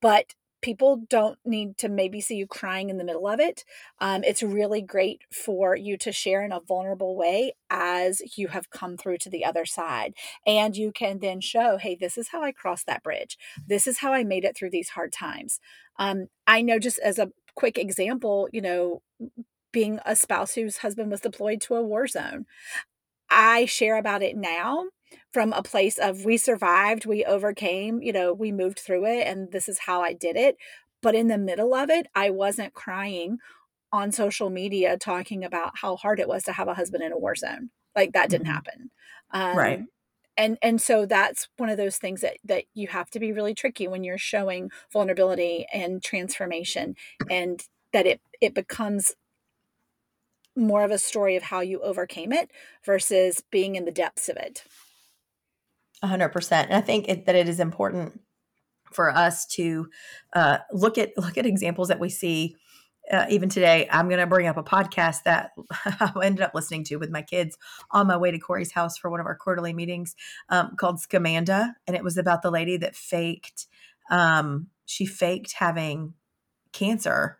But 0.00 0.34
people 0.62 1.04
don't 1.08 1.38
need 1.44 1.76
to 1.76 1.88
maybe 1.88 2.20
see 2.20 2.36
you 2.36 2.46
crying 2.46 2.88
in 2.88 2.98
the 2.98 3.04
middle 3.04 3.28
of 3.28 3.40
it 3.40 3.64
um, 4.00 4.24
it's 4.24 4.42
really 4.42 4.80
great 4.80 5.22
for 5.30 5.76
you 5.76 5.96
to 5.98 6.12
share 6.12 6.44
in 6.44 6.52
a 6.52 6.60
vulnerable 6.60 7.16
way 7.16 7.52
as 7.68 8.22
you 8.36 8.48
have 8.48 8.70
come 8.70 8.96
through 8.96 9.18
to 9.18 9.28
the 9.30 9.44
other 9.44 9.64
side 9.64 10.14
and 10.46 10.76
you 10.76 10.92
can 10.92 11.18
then 11.18 11.40
show 11.40 11.76
hey 11.76 11.94
this 11.94 12.16
is 12.16 12.28
how 12.28 12.42
i 12.42 12.52
crossed 12.52 12.86
that 12.86 13.02
bridge. 13.02 13.36
This 13.66 13.86
is 13.86 13.98
how 13.98 14.12
i 14.12 14.24
made 14.24 14.44
it 14.44 14.56
through 14.56 14.70
these 14.70 14.90
hard 14.90 15.12
times. 15.12 15.60
Um, 15.98 16.28
i 16.46 16.62
know 16.62 16.78
just 16.78 16.98
as 17.00 17.18
a 17.18 17.30
quick 17.54 17.78
example 17.78 18.48
you 18.52 18.62
know 18.62 19.02
being 19.72 20.00
a 20.04 20.16
spouse 20.16 20.54
whose 20.54 20.78
husband 20.78 21.10
was 21.10 21.20
deployed 21.20 21.60
to 21.62 21.74
a 21.74 21.82
war 21.82 22.06
zone 22.06 22.46
i 23.30 23.66
share 23.66 23.96
about 23.96 24.22
it 24.22 24.36
now 24.36 24.84
from 25.32 25.52
a 25.52 25.62
place 25.62 25.98
of 25.98 26.24
we 26.24 26.36
survived 26.36 27.06
we 27.06 27.24
overcame 27.24 28.02
you 28.02 28.12
know 28.12 28.32
we 28.32 28.52
moved 28.52 28.78
through 28.78 29.06
it 29.06 29.26
and 29.26 29.52
this 29.52 29.68
is 29.68 29.78
how 29.80 30.00
i 30.02 30.12
did 30.12 30.36
it 30.36 30.56
but 31.02 31.14
in 31.14 31.28
the 31.28 31.38
middle 31.38 31.74
of 31.74 31.90
it 31.90 32.06
i 32.14 32.30
wasn't 32.30 32.74
crying 32.74 33.38
on 33.92 34.12
social 34.12 34.50
media 34.50 34.96
talking 34.98 35.44
about 35.44 35.78
how 35.78 35.96
hard 35.96 36.20
it 36.20 36.28
was 36.28 36.42
to 36.44 36.52
have 36.52 36.68
a 36.68 36.74
husband 36.74 37.02
in 37.04 37.12
a 37.12 37.18
war 37.18 37.34
zone 37.34 37.70
like 37.94 38.12
that 38.12 38.30
didn't 38.30 38.46
Mhm. 38.46 38.48
happen 38.48 38.90
um, 39.32 39.76
Right. 39.76 39.86
and 40.36 40.58
and 40.62 40.80
so 40.80 41.06
that's 41.06 41.48
one 41.58 41.68
of 41.68 41.76
those 41.76 41.98
things 41.98 42.22
that 42.22 42.38
that 42.44 42.64
you 42.74 42.88
have 42.88 43.10
to 43.10 43.20
be 43.20 43.32
really 43.32 43.54
tricky 43.54 43.88
when 43.88 44.04
you're 44.04 44.18
showing 44.18 44.70
vulnerability 44.92 45.66
and 45.72 46.02
transformation 46.02 46.94
and 47.28 47.64
that 47.92 48.06
it 48.06 48.20
it 48.40 48.54
becomes 48.54 49.14
more 50.56 50.84
of 50.84 50.90
a 50.90 50.98
story 50.98 51.36
of 51.36 51.42
how 51.44 51.60
you 51.60 51.80
overcame 51.80 52.32
it 52.32 52.50
versus 52.84 53.42
being 53.50 53.74
in 53.74 53.84
the 53.84 53.90
depths 53.90 54.28
of 54.28 54.36
it 54.36 54.64
A 56.02 56.08
hundred 56.08 56.30
percent. 56.30 56.68
And 56.68 56.76
I 56.76 56.80
think 56.80 57.08
it, 57.08 57.26
that 57.26 57.36
it 57.36 57.48
is 57.48 57.60
important 57.60 58.20
for 58.92 59.10
us 59.10 59.46
to 59.46 59.88
uh, 60.32 60.58
look 60.72 60.98
at 60.98 61.16
look 61.16 61.38
at 61.38 61.46
examples 61.46 61.88
that 61.88 62.00
we 62.00 62.08
see. 62.08 62.56
Uh, 63.10 63.26
even 63.28 63.48
today, 63.48 63.88
I'm 63.90 64.08
going 64.08 64.20
to 64.20 64.28
bring 64.28 64.46
up 64.46 64.56
a 64.56 64.62
podcast 64.62 65.24
that 65.24 65.50
I 65.84 66.12
ended 66.22 66.42
up 66.42 66.54
listening 66.54 66.84
to 66.84 66.96
with 66.96 67.10
my 67.10 67.22
kids 67.22 67.58
on 67.90 68.06
my 68.06 68.16
way 68.16 68.30
to 68.30 68.38
Corry's 68.38 68.72
house 68.72 68.96
for 68.96 69.10
one 69.10 69.18
of 69.18 69.26
our 69.26 69.36
quarterly 69.36 69.72
meetings 69.72 70.14
um, 70.48 70.76
called 70.76 70.98
Scamanda, 70.98 71.72
and 71.86 71.96
it 71.96 72.04
was 72.04 72.16
about 72.16 72.42
the 72.42 72.50
lady 72.50 72.76
that 72.76 72.94
faked. 72.94 73.66
Um, 74.10 74.68
she 74.86 75.06
faked 75.06 75.54
having 75.54 76.14
cancer 76.72 77.38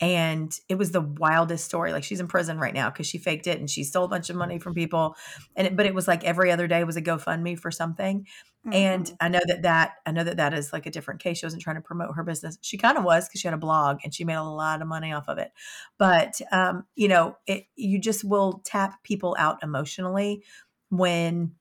and 0.00 0.58
it 0.68 0.76
was 0.76 0.92
the 0.92 1.00
wildest 1.02 1.64
story. 1.66 1.92
Like 1.92 2.04
she's 2.04 2.20
in 2.20 2.28
prison 2.28 2.58
right 2.58 2.74
now 2.74 2.90
because 2.90 3.06
she 3.06 3.18
faked 3.18 3.46
it 3.46 3.58
and 3.60 3.68
she 3.68 3.84
stole 3.84 4.04
a 4.04 4.08
bunch 4.08 4.30
of 4.30 4.36
money 4.36 4.58
from 4.58 4.74
people. 4.74 5.16
And 5.56 5.66
it, 5.66 5.76
but 5.76 5.86
it 5.86 5.94
was 5.94 6.08
like 6.08 6.24
every 6.24 6.50
other 6.50 6.66
day 6.66 6.84
was 6.84 6.96
a 6.96 7.02
gofundme 7.02 7.58
for 7.58 7.70
something. 7.70 8.26
And 8.72 9.10
Mhm. 9.10 9.16
i 9.20 9.28
know 9.28 9.40
that 9.48 9.62
that 9.62 9.94
i 10.06 10.12
know 10.12 10.22
that 10.22 10.36
that 10.36 10.54
is 10.54 10.72
like 10.72 10.86
a 10.86 10.90
different 10.90 11.20
case. 11.20 11.38
She 11.38 11.46
wasn't 11.46 11.62
trying 11.62 11.76
to 11.76 11.82
promote 11.82 12.14
her 12.14 12.22
business. 12.22 12.56
She 12.62 12.78
kind 12.78 12.96
of 12.96 13.04
was 13.04 13.28
because 13.28 13.40
she 13.40 13.48
had 13.48 13.54
a 13.54 13.58
blog 13.58 13.98
and 14.04 14.14
she 14.14 14.24
made 14.24 14.34
a 14.36 14.42
lot 14.44 14.80
of 14.80 14.86
money 14.88 15.12
off 15.12 15.28
of 15.28 15.38
it. 15.38 15.50
But 15.98 16.40
um 16.52 16.86
you 16.94 17.08
know 17.08 17.36
it 17.46 17.64
you 17.76 17.98
just 18.00 18.24
will 18.24 18.62
tap 18.64 19.02
people 19.02 19.34
out 19.38 19.62
emotionally 19.62 20.44
when 20.90 21.56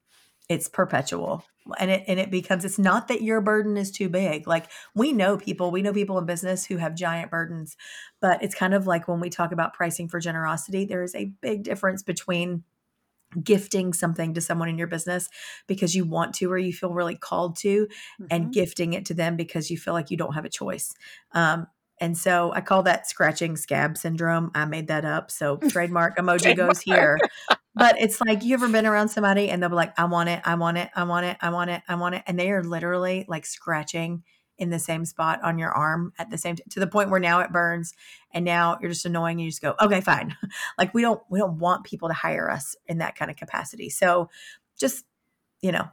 it's 0.49 0.67
perpetual 0.67 1.43
and 1.79 1.91
it 1.91 2.03
and 2.07 2.19
it 2.19 2.31
becomes 2.31 2.65
it's 2.65 2.79
not 2.79 3.07
that 3.07 3.21
your 3.21 3.41
burden 3.41 3.77
is 3.77 3.91
too 3.91 4.09
big 4.09 4.47
like 4.47 4.71
we 4.95 5.13
know 5.13 5.37
people 5.37 5.69
we 5.71 5.81
know 5.83 5.93
people 5.93 6.17
in 6.17 6.25
business 6.25 6.65
who 6.65 6.77
have 6.77 6.95
giant 6.95 7.29
burdens 7.29 7.77
but 8.21 8.41
it's 8.43 8.55
kind 8.55 8.73
of 8.73 8.87
like 8.87 9.07
when 9.07 9.19
we 9.19 9.29
talk 9.29 9.51
about 9.51 9.73
pricing 9.73 10.07
for 10.09 10.19
generosity 10.19 10.85
there 10.85 11.03
is 11.03 11.13
a 11.15 11.25
big 11.41 11.63
difference 11.63 12.01
between 12.01 12.63
gifting 13.43 13.93
something 13.93 14.33
to 14.33 14.41
someone 14.41 14.69
in 14.69 14.77
your 14.77 14.87
business 14.87 15.29
because 15.67 15.95
you 15.95 16.05
want 16.05 16.33
to 16.35 16.51
or 16.51 16.57
you 16.57 16.73
feel 16.73 16.93
really 16.93 17.15
called 17.15 17.55
to 17.57 17.87
and 18.29 18.45
Mhm. 18.45 18.53
gifting 18.53 18.93
it 18.93 19.05
to 19.05 19.13
them 19.13 19.35
because 19.35 19.69
you 19.69 19.77
feel 19.77 19.93
like 19.93 20.09
you 20.11 20.17
don't 20.17 20.33
have 20.33 20.45
a 20.45 20.49
choice. 20.49 20.93
Um, 21.33 21.67
and 22.01 22.17
so 22.17 22.51
i 22.53 22.61
call 22.61 22.81
that 22.83 23.07
scratching 23.07 23.57
scab 23.57 23.97
syndrome. 23.97 24.51
I 24.55 24.65
made 24.65 24.87
that 24.87 25.05
up 25.05 25.29
so 25.31 25.57
trademark 25.67 26.17
emoji 26.17 26.55
goes 26.55 26.79
here 26.79 27.25
but 27.79 27.99
it's 27.99 28.21
like 28.21 28.43
you 28.43 28.53
ever 28.53 28.67
been 28.67 28.85
around 28.85 29.09
somebody 29.09 29.49
and 29.49 29.61
they'll 29.61 29.69
be 29.69 29.75
like 29.75 29.97
i 29.97 30.05
want 30.05 30.29
it 30.29 30.41
i 30.45 30.55
want 30.55 30.77
it 30.77 30.89
i 30.95 31.03
want 31.03 31.25
it 31.25 31.37
i 31.41 31.49
want 31.49 31.69
it 31.69 31.81
i 31.87 31.95
want 31.95 32.15
it 32.15 32.23
and 32.27 32.37
they 32.37 32.51
are 32.51 32.63
literally 32.63 33.25
like 33.27 33.45
scratching 33.45 34.23
in 34.59 34.69
the 34.69 34.79
same 34.79 35.05
spot 35.05 35.41
on 35.41 35.57
your 35.57 35.71
arm 35.71 36.13
at 36.19 36.29
the 36.29 36.37
same 36.37 36.55
to 36.69 36.79
the 36.79 36.87
point 36.87 37.09
where 37.09 37.19
now 37.19 37.39
it 37.39 37.51
burns 37.51 37.93
and 38.33 38.43
now 38.43 38.77
you're 38.81 38.91
just 38.91 39.05
annoying 39.05 39.37
and 39.37 39.45
you 39.45 39.49
just 39.49 39.61
go 39.61 39.73
okay 39.81 40.01
fine. 40.01 40.35
Like 40.77 40.93
we 40.93 41.01
don't 41.01 41.21
we 41.29 41.39
don't 41.39 41.57
want 41.59 41.85
people 41.85 42.09
to 42.09 42.13
hire 42.13 42.51
us 42.51 42.75
in 42.87 42.99
that 42.99 43.15
kind 43.15 43.31
of 43.31 43.37
capacity. 43.37 43.89
So 43.89 44.29
just 44.77 45.05
you 45.61 45.71
know 45.71 45.87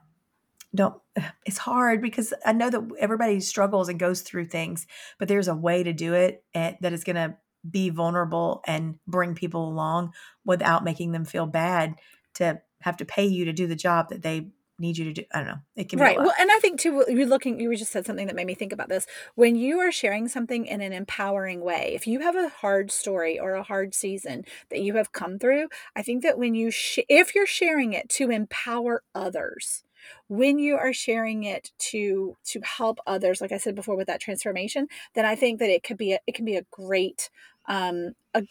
don't 0.74 1.00
it's 1.46 1.58
hard 1.58 2.00
because 2.00 2.32
i 2.44 2.52
know 2.52 2.70
that 2.70 2.82
everybody 2.98 3.40
struggles 3.40 3.88
and 3.88 3.98
goes 3.98 4.22
through 4.22 4.46
things 4.46 4.86
but 5.18 5.28
there's 5.28 5.48
a 5.48 5.54
way 5.54 5.82
to 5.82 5.92
do 5.92 6.14
it 6.14 6.44
and, 6.54 6.76
that 6.80 6.92
is 6.92 7.04
going 7.04 7.16
to 7.16 7.36
be 7.70 7.90
vulnerable 7.90 8.62
and 8.66 8.98
bring 9.06 9.34
people 9.34 9.68
along 9.68 10.12
without 10.44 10.84
making 10.84 11.12
them 11.12 11.24
feel 11.24 11.46
bad 11.46 11.94
to 12.34 12.60
have 12.80 12.96
to 12.98 13.04
pay 13.04 13.26
you 13.26 13.46
to 13.46 13.52
do 13.52 13.66
the 13.66 13.76
job 13.76 14.08
that 14.10 14.22
they 14.22 14.48
need 14.78 14.98
you 14.98 15.04
to 15.06 15.12
do. 15.12 15.22
I 15.32 15.38
don't 15.38 15.48
know. 15.48 15.58
It 15.74 15.88
can 15.88 15.98
be. 15.98 16.02
right. 16.02 16.18
Well, 16.18 16.32
and 16.38 16.50
I 16.50 16.58
think 16.58 16.80
too, 16.80 17.04
you're 17.08 17.26
looking, 17.26 17.58
you 17.58 17.74
just 17.76 17.92
said 17.92 18.04
something 18.04 18.26
that 18.26 18.36
made 18.36 18.46
me 18.46 18.54
think 18.54 18.72
about 18.72 18.88
this. 18.88 19.06
When 19.34 19.56
you 19.56 19.78
are 19.78 19.90
sharing 19.90 20.28
something 20.28 20.66
in 20.66 20.80
an 20.80 20.92
empowering 20.92 21.60
way, 21.60 21.92
if 21.94 22.06
you 22.06 22.20
have 22.20 22.36
a 22.36 22.48
hard 22.48 22.90
story 22.90 23.38
or 23.38 23.54
a 23.54 23.62
hard 23.62 23.94
season 23.94 24.44
that 24.70 24.82
you 24.82 24.96
have 24.96 25.12
come 25.12 25.38
through, 25.38 25.68
I 25.94 26.02
think 26.02 26.22
that 26.22 26.38
when 26.38 26.54
you, 26.54 26.70
sh- 26.70 26.98
if 27.08 27.34
you're 27.34 27.46
sharing 27.46 27.94
it 27.94 28.08
to 28.10 28.30
empower 28.30 29.02
others, 29.14 29.82
when 30.28 30.58
you 30.58 30.76
are 30.76 30.92
sharing 30.92 31.44
it 31.44 31.72
to 31.78 32.36
to 32.44 32.60
help 32.60 32.98
others 33.06 33.40
like 33.40 33.50
i 33.50 33.58
said 33.58 33.74
before 33.74 33.96
with 33.96 34.06
that 34.06 34.20
transformation 34.20 34.86
then 35.14 35.24
i 35.24 35.34
think 35.34 35.58
that 35.58 35.70
it 35.70 35.82
could 35.82 35.96
be 35.96 36.12
a, 36.12 36.18
it 36.28 36.34
can 36.34 36.44
be 36.44 36.54
a 36.54 36.66
great 36.70 37.28
um 37.68 38.14
a 38.34 38.42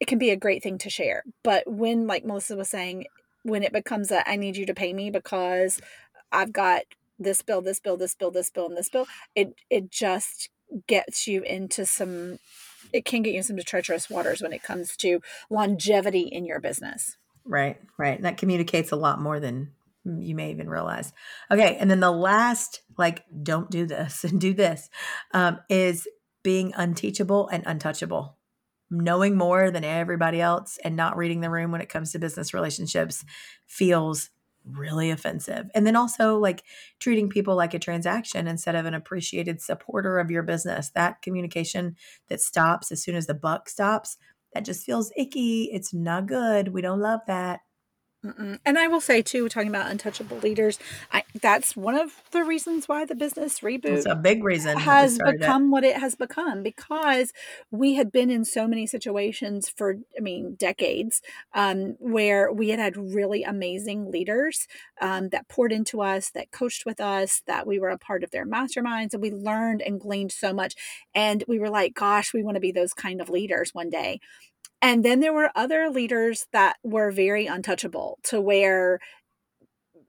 it 0.00 0.06
can 0.06 0.18
be 0.18 0.30
a 0.30 0.36
great 0.36 0.62
thing 0.62 0.78
to 0.78 0.90
share 0.90 1.22
but 1.42 1.70
when 1.70 2.06
like 2.06 2.24
melissa 2.24 2.56
was 2.56 2.68
saying 2.68 3.06
when 3.42 3.62
it 3.62 3.72
becomes 3.72 4.10
a 4.10 4.28
I 4.28 4.36
need 4.36 4.56
you 4.56 4.66
to 4.66 4.74
pay 4.74 4.92
me 4.92 5.10
because 5.10 5.80
I've 6.30 6.52
got 6.52 6.82
this 7.18 7.42
bill, 7.42 7.60
this 7.60 7.80
bill, 7.80 7.96
this 7.96 8.14
bill, 8.14 8.30
this 8.30 8.50
bill, 8.50 8.66
and 8.66 8.76
this 8.76 8.88
bill, 8.88 9.06
it 9.34 9.54
it 9.70 9.90
just 9.90 10.50
gets 10.86 11.26
you 11.26 11.42
into 11.42 11.84
some 11.84 12.38
it 12.92 13.04
can 13.04 13.22
get 13.22 13.32
you 13.32 13.38
into 13.38 13.62
treacherous 13.62 14.10
waters 14.10 14.42
when 14.42 14.52
it 14.52 14.62
comes 14.62 14.96
to 14.98 15.20
longevity 15.50 16.22
in 16.22 16.44
your 16.44 16.60
business. 16.60 17.16
Right, 17.44 17.80
right. 17.96 18.20
That 18.22 18.36
communicates 18.36 18.92
a 18.92 18.96
lot 18.96 19.20
more 19.20 19.40
than 19.40 19.72
you 20.04 20.34
may 20.34 20.50
even 20.50 20.68
realize. 20.68 21.12
Okay, 21.50 21.76
and 21.76 21.90
then 21.90 22.00
the 22.00 22.10
last, 22.10 22.82
like, 22.98 23.24
don't 23.42 23.70
do 23.70 23.86
this 23.86 24.24
and 24.24 24.40
do 24.40 24.52
this, 24.52 24.90
um, 25.32 25.60
is 25.68 26.06
being 26.42 26.72
unteachable 26.76 27.48
and 27.48 27.62
untouchable 27.66 28.36
knowing 28.92 29.36
more 29.36 29.70
than 29.70 29.84
everybody 29.84 30.40
else 30.40 30.78
and 30.84 30.94
not 30.94 31.16
reading 31.16 31.40
the 31.40 31.50
room 31.50 31.72
when 31.72 31.80
it 31.80 31.88
comes 31.88 32.12
to 32.12 32.18
business 32.18 32.54
relationships 32.54 33.24
feels 33.66 34.30
really 34.64 35.10
offensive. 35.10 35.68
And 35.74 35.86
then 35.86 35.96
also 35.96 36.38
like 36.38 36.62
treating 37.00 37.28
people 37.28 37.56
like 37.56 37.74
a 37.74 37.78
transaction 37.78 38.46
instead 38.46 38.74
of 38.76 38.86
an 38.86 38.94
appreciated 38.94 39.60
supporter 39.60 40.18
of 40.18 40.30
your 40.30 40.42
business. 40.42 40.90
That 40.90 41.22
communication 41.22 41.96
that 42.28 42.40
stops 42.40 42.92
as 42.92 43.02
soon 43.02 43.16
as 43.16 43.26
the 43.26 43.34
buck 43.34 43.68
stops, 43.68 44.18
that 44.54 44.64
just 44.64 44.84
feels 44.84 45.10
icky. 45.16 45.70
It's 45.72 45.92
not 45.92 46.26
good. 46.26 46.68
We 46.68 46.82
don't 46.82 47.00
love 47.00 47.20
that. 47.26 47.60
Mm-mm. 48.24 48.60
And 48.64 48.78
I 48.78 48.86
will 48.86 49.00
say 49.00 49.20
too, 49.20 49.48
talking 49.48 49.68
about 49.68 49.90
untouchable 49.90 50.38
leaders, 50.38 50.78
I, 51.12 51.24
that's 51.40 51.76
one 51.76 51.96
of 51.96 52.22
the 52.30 52.44
reasons 52.44 52.88
why 52.88 53.04
the 53.04 53.16
business 53.16 53.60
reboot 53.60 53.86
it's 53.86 54.06
a 54.06 54.14
big 54.14 54.44
reason 54.44 54.78
has 54.78 55.18
become 55.18 55.64
it. 55.64 55.68
what 55.68 55.84
it 55.84 55.96
has 55.96 56.14
become 56.14 56.62
because 56.62 57.32
we 57.72 57.94
had 57.94 58.12
been 58.12 58.30
in 58.30 58.44
so 58.44 58.68
many 58.68 58.86
situations 58.86 59.68
for, 59.68 59.96
I 60.16 60.20
mean, 60.20 60.54
decades 60.54 61.20
um, 61.52 61.96
where 61.98 62.52
we 62.52 62.68
had 62.68 62.78
had 62.78 62.96
really 62.96 63.42
amazing 63.42 64.12
leaders 64.12 64.68
um, 65.00 65.30
that 65.30 65.48
poured 65.48 65.72
into 65.72 66.00
us, 66.00 66.30
that 66.30 66.52
coached 66.52 66.86
with 66.86 67.00
us, 67.00 67.42
that 67.46 67.66
we 67.66 67.80
were 67.80 67.90
a 67.90 67.98
part 67.98 68.22
of 68.22 68.30
their 68.30 68.46
masterminds, 68.46 69.14
and 69.14 69.22
we 69.22 69.32
learned 69.32 69.82
and 69.82 70.00
gleaned 70.00 70.30
so 70.30 70.52
much. 70.52 70.74
And 71.12 71.42
we 71.48 71.58
were 71.58 71.70
like, 71.70 71.94
gosh, 71.94 72.32
we 72.32 72.44
want 72.44 72.54
to 72.54 72.60
be 72.60 72.72
those 72.72 72.92
kind 72.92 73.20
of 73.20 73.28
leaders 73.28 73.74
one 73.74 73.90
day. 73.90 74.20
And 74.82 75.04
then 75.04 75.20
there 75.20 75.32
were 75.32 75.50
other 75.54 75.88
leaders 75.90 76.46
that 76.52 76.76
were 76.82 77.10
very 77.12 77.46
untouchable 77.46 78.18
to 78.24 78.40
where 78.40 79.00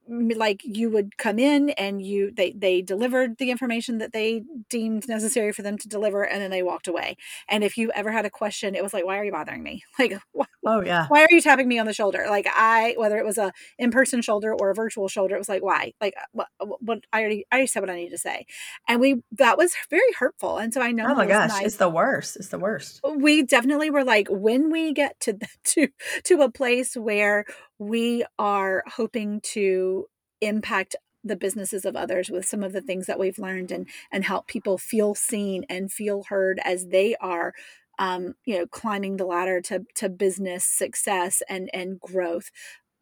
like 0.08 0.60
you 0.64 0.90
would 0.90 1.16
come 1.16 1.38
in 1.38 1.70
and 1.70 2.02
you 2.02 2.30
they 2.30 2.52
they 2.52 2.82
delivered 2.82 3.38
the 3.38 3.50
information 3.50 3.98
that 3.98 4.12
they 4.12 4.42
deemed 4.68 5.08
necessary 5.08 5.50
for 5.50 5.62
them 5.62 5.78
to 5.78 5.88
deliver 5.88 6.22
and 6.26 6.42
then 6.42 6.50
they 6.50 6.62
walked 6.62 6.86
away. 6.88 7.16
And 7.48 7.64
if 7.64 7.78
you 7.78 7.90
ever 7.94 8.12
had 8.12 8.26
a 8.26 8.30
question 8.30 8.74
it 8.74 8.82
was 8.82 8.92
like 8.92 9.06
why 9.06 9.18
are 9.18 9.24
you 9.24 9.32
bothering 9.32 9.62
me? 9.62 9.82
Like 9.98 10.18
oh 10.66 10.82
yeah. 10.82 11.06
Why 11.08 11.22
are 11.22 11.28
you 11.30 11.40
tapping 11.40 11.68
me 11.68 11.78
on 11.78 11.86
the 11.86 11.92
shoulder? 11.92 12.26
Like 12.28 12.46
i 12.50 12.94
whether 12.96 13.18
it 13.18 13.24
was 13.24 13.38
a 13.38 13.52
in-person 13.78 14.22
shoulder 14.22 14.54
or 14.54 14.70
a 14.70 14.74
virtual 14.74 15.08
shoulder 15.08 15.34
it 15.34 15.38
was 15.38 15.48
like 15.48 15.62
why? 15.62 15.92
Like 16.00 16.14
uh, 16.16 16.26
what, 16.32 16.48
uh, 16.60 16.66
what 16.80 17.00
i 17.12 17.20
already 17.20 17.46
i 17.50 17.56
already 17.56 17.66
said 17.66 17.80
what 17.80 17.90
i 17.90 17.96
need 17.96 18.10
to 18.10 18.18
say. 18.18 18.46
And 18.88 19.00
we 19.00 19.22
that 19.32 19.58
was 19.58 19.74
very 19.90 20.12
hurtful. 20.18 20.58
And 20.58 20.72
so 20.72 20.80
i 20.80 20.92
know 20.92 21.06
oh 21.08 21.14
my 21.14 21.26
gosh 21.26 21.50
nice. 21.50 21.66
it's 21.66 21.76
the 21.76 21.88
worst 21.88 22.36
it's 22.36 22.48
the 22.48 22.58
worst. 22.58 23.00
We 23.16 23.42
definitely 23.42 23.90
were 23.90 24.04
like 24.04 24.28
when 24.30 24.70
we 24.70 24.92
get 24.92 25.18
to 25.20 25.34
the, 25.34 25.48
to 25.64 25.88
to 26.24 26.42
a 26.42 26.50
place 26.50 26.96
where 26.96 27.44
we 27.78 28.24
are 28.38 28.84
hoping 28.86 29.40
to 29.52 30.06
impact 30.40 30.96
the 31.24 31.36
businesses 31.36 31.84
of 31.84 31.96
others 31.96 32.30
with 32.30 32.44
some 32.44 32.62
of 32.62 32.72
the 32.72 32.82
things 32.82 33.06
that 33.06 33.18
we've 33.18 33.38
learned 33.38 33.72
and 33.72 33.88
and 34.12 34.24
help 34.24 34.46
people 34.46 34.76
feel 34.76 35.14
seen 35.14 35.64
and 35.68 35.90
feel 35.90 36.24
heard 36.28 36.60
as 36.64 36.88
they 36.88 37.16
are 37.16 37.54
um, 37.98 38.34
you 38.44 38.58
know 38.58 38.66
climbing 38.66 39.16
the 39.16 39.24
ladder 39.26 39.60
to 39.62 39.84
to 39.94 40.08
business 40.08 40.64
success 40.64 41.42
and 41.48 41.70
and 41.74 42.00
growth 42.00 42.50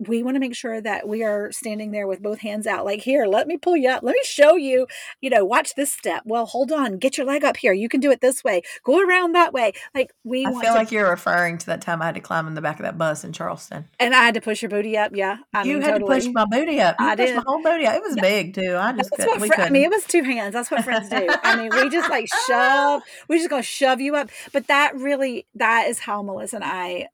we 0.08 0.22
want 0.22 0.34
to 0.36 0.40
make 0.40 0.54
sure 0.54 0.80
that 0.80 1.08
we 1.08 1.22
are 1.22 1.50
standing 1.52 1.90
there 1.90 2.06
with 2.06 2.22
both 2.22 2.40
hands 2.40 2.66
out 2.66 2.84
like 2.84 3.00
here 3.00 3.26
let 3.26 3.46
me 3.46 3.56
pull 3.56 3.76
you 3.76 3.88
up 3.88 4.02
let 4.02 4.12
me 4.12 4.20
show 4.24 4.56
you 4.56 4.86
you 5.20 5.30
know 5.30 5.44
watch 5.44 5.74
this 5.74 5.92
step. 5.92 6.22
Well 6.24 6.46
hold 6.46 6.72
on 6.72 6.98
get 6.98 7.16
your 7.16 7.26
leg 7.26 7.44
up 7.44 7.56
here 7.56 7.72
you 7.72 7.88
can 7.88 8.00
do 8.00 8.10
it 8.10 8.20
this 8.20 8.42
way 8.44 8.62
go 8.84 9.00
around 9.00 9.32
that 9.32 9.52
way. 9.52 9.72
Like 9.94 10.12
we 10.24 10.46
i 10.46 10.50
feel 10.50 10.60
to, 10.60 10.72
like 10.72 10.92
you're 10.92 11.08
referring 11.10 11.58
to 11.58 11.66
that 11.66 11.80
time 11.80 12.02
i 12.02 12.06
had 12.06 12.14
to 12.14 12.20
climb 12.20 12.46
in 12.46 12.54
the 12.54 12.60
back 12.62 12.78
of 12.78 12.84
that 12.84 12.98
bus 12.98 13.24
in 13.24 13.32
charleston. 13.32 13.88
And 13.98 14.14
i 14.14 14.22
had 14.24 14.34
to 14.34 14.40
push 14.40 14.62
your 14.62 14.68
booty 14.68 14.96
up 14.96 15.12
yeah 15.14 15.38
I 15.52 15.64
you 15.64 15.74
mean, 15.74 15.82
had 15.82 15.92
totally. 15.92 16.20
to 16.20 16.26
push 16.26 16.34
my 16.34 16.44
booty 16.44 16.80
up 16.80 16.96
you 16.98 17.06
i 17.06 17.14
did. 17.14 17.36
my 17.36 17.42
whole 17.46 17.62
booty 17.62 17.86
up 17.86 17.96
it 17.96 18.02
was 18.02 18.16
big 18.16 18.54
too 18.54 18.76
i 18.76 18.92
just 18.92 19.10
couldn't, 19.10 19.38
fr- 19.40 19.46
couldn't. 19.46 19.60
i 19.60 19.70
mean 19.70 19.84
it 19.84 19.90
was 19.90 20.04
two 20.04 20.22
hands 20.22 20.52
that's 20.52 20.70
what 20.70 20.84
friends 20.84 21.08
do. 21.08 21.26
I 21.42 21.56
mean 21.56 21.70
we 21.72 21.88
just 21.90 22.10
like 22.10 22.28
shove 22.46 23.02
we 23.28 23.38
just 23.38 23.50
gonna 23.50 23.62
shove 23.62 24.00
you 24.00 24.16
up 24.16 24.30
but 24.52 24.66
that 24.68 24.94
really 24.96 25.46
that 25.54 25.88
is 25.88 25.98
how 25.98 26.22
melissa 26.22 26.56
and 26.56 26.64
i 26.64 27.08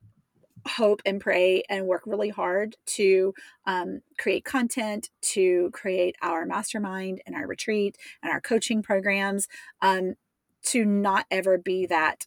hope 0.69 1.03
and 1.05 1.21
pray 1.21 1.63
and 1.69 1.87
work 1.87 2.03
really 2.07 2.29
hard 2.29 2.77
to 2.87 3.35
um, 3.67 4.01
create 4.19 4.45
content, 4.45 5.11
to 5.23 5.71
create 5.73 6.17
our 6.23 6.47
mastermind 6.47 7.21
and 7.27 7.35
our 7.35 7.47
retreat 7.47 7.97
and 8.23 8.33
our 8.33 8.41
coaching 8.41 8.83
programs, 8.83 9.49
um, 9.83 10.15
to 10.63 10.85
not 10.85 11.27
ever 11.31 11.59
be 11.59 11.87
that 11.87 12.27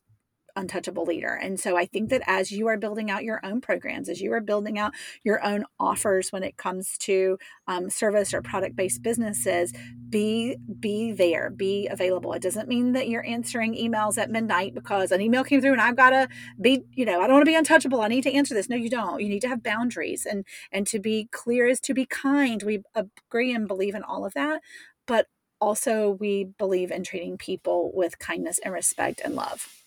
untouchable 0.56 1.06
leader. 1.06 1.34
And 1.34 1.60
so 1.60 1.78
I 1.78 1.86
think 1.86 2.10
that 2.10 2.22
as 2.28 2.52
you 2.52 2.68
are 2.68 2.78
building 2.78 3.10
out 3.10 3.24
your 3.24 3.40
own 3.44 3.62
programs, 3.62 4.10
as 4.10 4.22
you 4.22 4.34
are 4.34 4.42
building 4.42 4.78
out 4.78 4.94
your 5.24 5.44
own 5.46 5.66
offers 5.80 6.32
when 6.32 6.44
it 6.44 6.58
comes 6.58 6.98
to 7.00 7.38
um, 7.68 7.90
service 7.90 8.34
or 8.34 8.42
product 8.42 8.76
based 8.76 9.02
businesses, 9.02 9.74
be 10.10 10.58
be 10.80 11.12
there, 11.12 11.50
be 11.50 11.88
available. 11.90 12.34
It 12.34 12.42
doesn't 12.42 12.68
mean 12.68 12.94
that 12.94 13.08
you're 13.08 13.26
answering 13.26 13.76
emails 13.76 14.18
at 14.18 14.30
midnight 14.30 14.74
because 14.74 15.12
an 15.12 15.22
email 15.22 15.44
came 15.44 15.62
through 15.62 15.74
and 15.74 15.82
I've 15.82 15.96
got 15.96 16.12
to 16.12 16.28
be, 16.60 16.84
you 16.94 17.06
know, 17.06 17.22
I 17.22 17.28
don't 17.28 17.34
want 17.34 17.46
to 17.46 17.52
be 17.52 17.56
untouchable. 17.56 18.02
I 18.02 18.08
need 18.08 18.24
to 18.24 18.34
answer 18.34 18.54
this. 18.54 18.70
No, 18.70 18.76
you 18.76 18.90
don't. 18.90 19.22
You 19.22 19.30
need 19.30 19.42
to 19.42 19.50
have 19.50 19.64
boundaries 19.64 20.26
and 20.26 20.46
and 20.72 20.86
to 20.88 21.00
be 21.00 21.28
clear 21.32 21.68
is 21.68 21.80
to 21.82 21.94
be 21.94 22.06
kind. 22.06 22.62
We 22.64 22.84
agree 22.96 23.54
and 23.54 23.68
believe 23.68 23.96
in 23.96 24.04
all 24.04 24.26
of 24.26 24.34
that, 24.34 24.62
but 25.08 25.28
also 25.62 26.10
we 26.20 26.44
believe 26.44 26.92
in 26.92 27.04
treating 27.04 27.38
people 27.38 27.92
with 27.94 28.20
kindness 28.20 28.60
and 28.64 28.74
respect 28.74 29.22
and 29.24 29.36
love. 29.36 29.81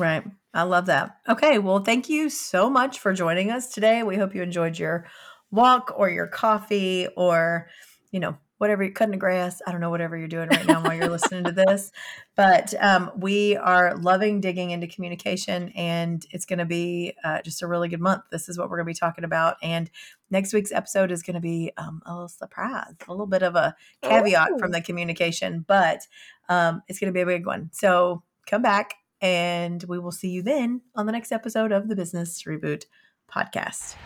Right. 0.00 0.24
I 0.54 0.62
love 0.62 0.86
that. 0.86 1.18
Okay. 1.28 1.58
Well, 1.58 1.80
thank 1.80 2.08
you 2.08 2.30
so 2.30 2.70
much 2.70 2.98
for 2.98 3.12
joining 3.12 3.50
us 3.50 3.72
today. 3.72 4.02
We 4.02 4.16
hope 4.16 4.34
you 4.34 4.42
enjoyed 4.42 4.78
your 4.78 5.06
walk 5.50 5.92
or 5.96 6.08
your 6.08 6.26
coffee 6.26 7.06
or, 7.16 7.68
you 8.10 8.18
know, 8.18 8.36
whatever 8.58 8.82
you're 8.82 8.92
cutting 8.92 9.12
the 9.12 9.16
grass. 9.16 9.62
I 9.66 9.72
don't 9.72 9.80
know, 9.80 9.90
whatever 9.90 10.16
you're 10.18 10.28
doing 10.28 10.48
right 10.48 10.66
now 10.66 10.82
while 10.82 10.94
you're 10.94 11.08
listening 11.08 11.44
to 11.44 11.52
this. 11.52 11.92
But 12.36 12.72
um, 12.80 13.10
we 13.18 13.56
are 13.56 13.98
loving 13.98 14.40
digging 14.40 14.70
into 14.70 14.86
communication, 14.86 15.68
and 15.76 16.24
it's 16.30 16.46
going 16.46 16.60
to 16.60 16.64
be 16.64 17.12
uh, 17.22 17.42
just 17.42 17.60
a 17.60 17.66
really 17.66 17.88
good 17.88 18.00
month. 18.00 18.22
This 18.32 18.48
is 18.48 18.56
what 18.56 18.70
we're 18.70 18.78
going 18.78 18.86
to 18.86 18.94
be 18.94 18.98
talking 18.98 19.24
about. 19.24 19.56
And 19.62 19.90
next 20.30 20.54
week's 20.54 20.72
episode 20.72 21.12
is 21.12 21.22
going 21.22 21.34
to 21.34 21.40
be 21.40 21.70
um, 21.76 22.00
a 22.06 22.14
little 22.14 22.28
surprise, 22.28 22.94
a 23.06 23.10
little 23.10 23.26
bit 23.26 23.42
of 23.42 23.56
a 23.56 23.76
caveat 24.00 24.58
from 24.58 24.70
the 24.70 24.80
communication, 24.80 25.66
but 25.68 26.06
um, 26.48 26.82
it's 26.88 26.98
going 26.98 27.12
to 27.12 27.14
be 27.14 27.20
a 27.20 27.26
big 27.26 27.44
one. 27.44 27.68
So 27.74 28.22
come 28.46 28.62
back 28.62 28.94
and 29.20 29.82
we 29.84 29.98
will 29.98 30.12
see 30.12 30.28
you 30.28 30.42
then 30.42 30.82
on 30.94 31.06
the 31.06 31.12
next 31.12 31.32
episode 31.32 31.72
of 31.72 31.88
the 31.88 31.96
Business 31.96 32.42
Reboot 32.44 32.84
podcast. 33.30 33.96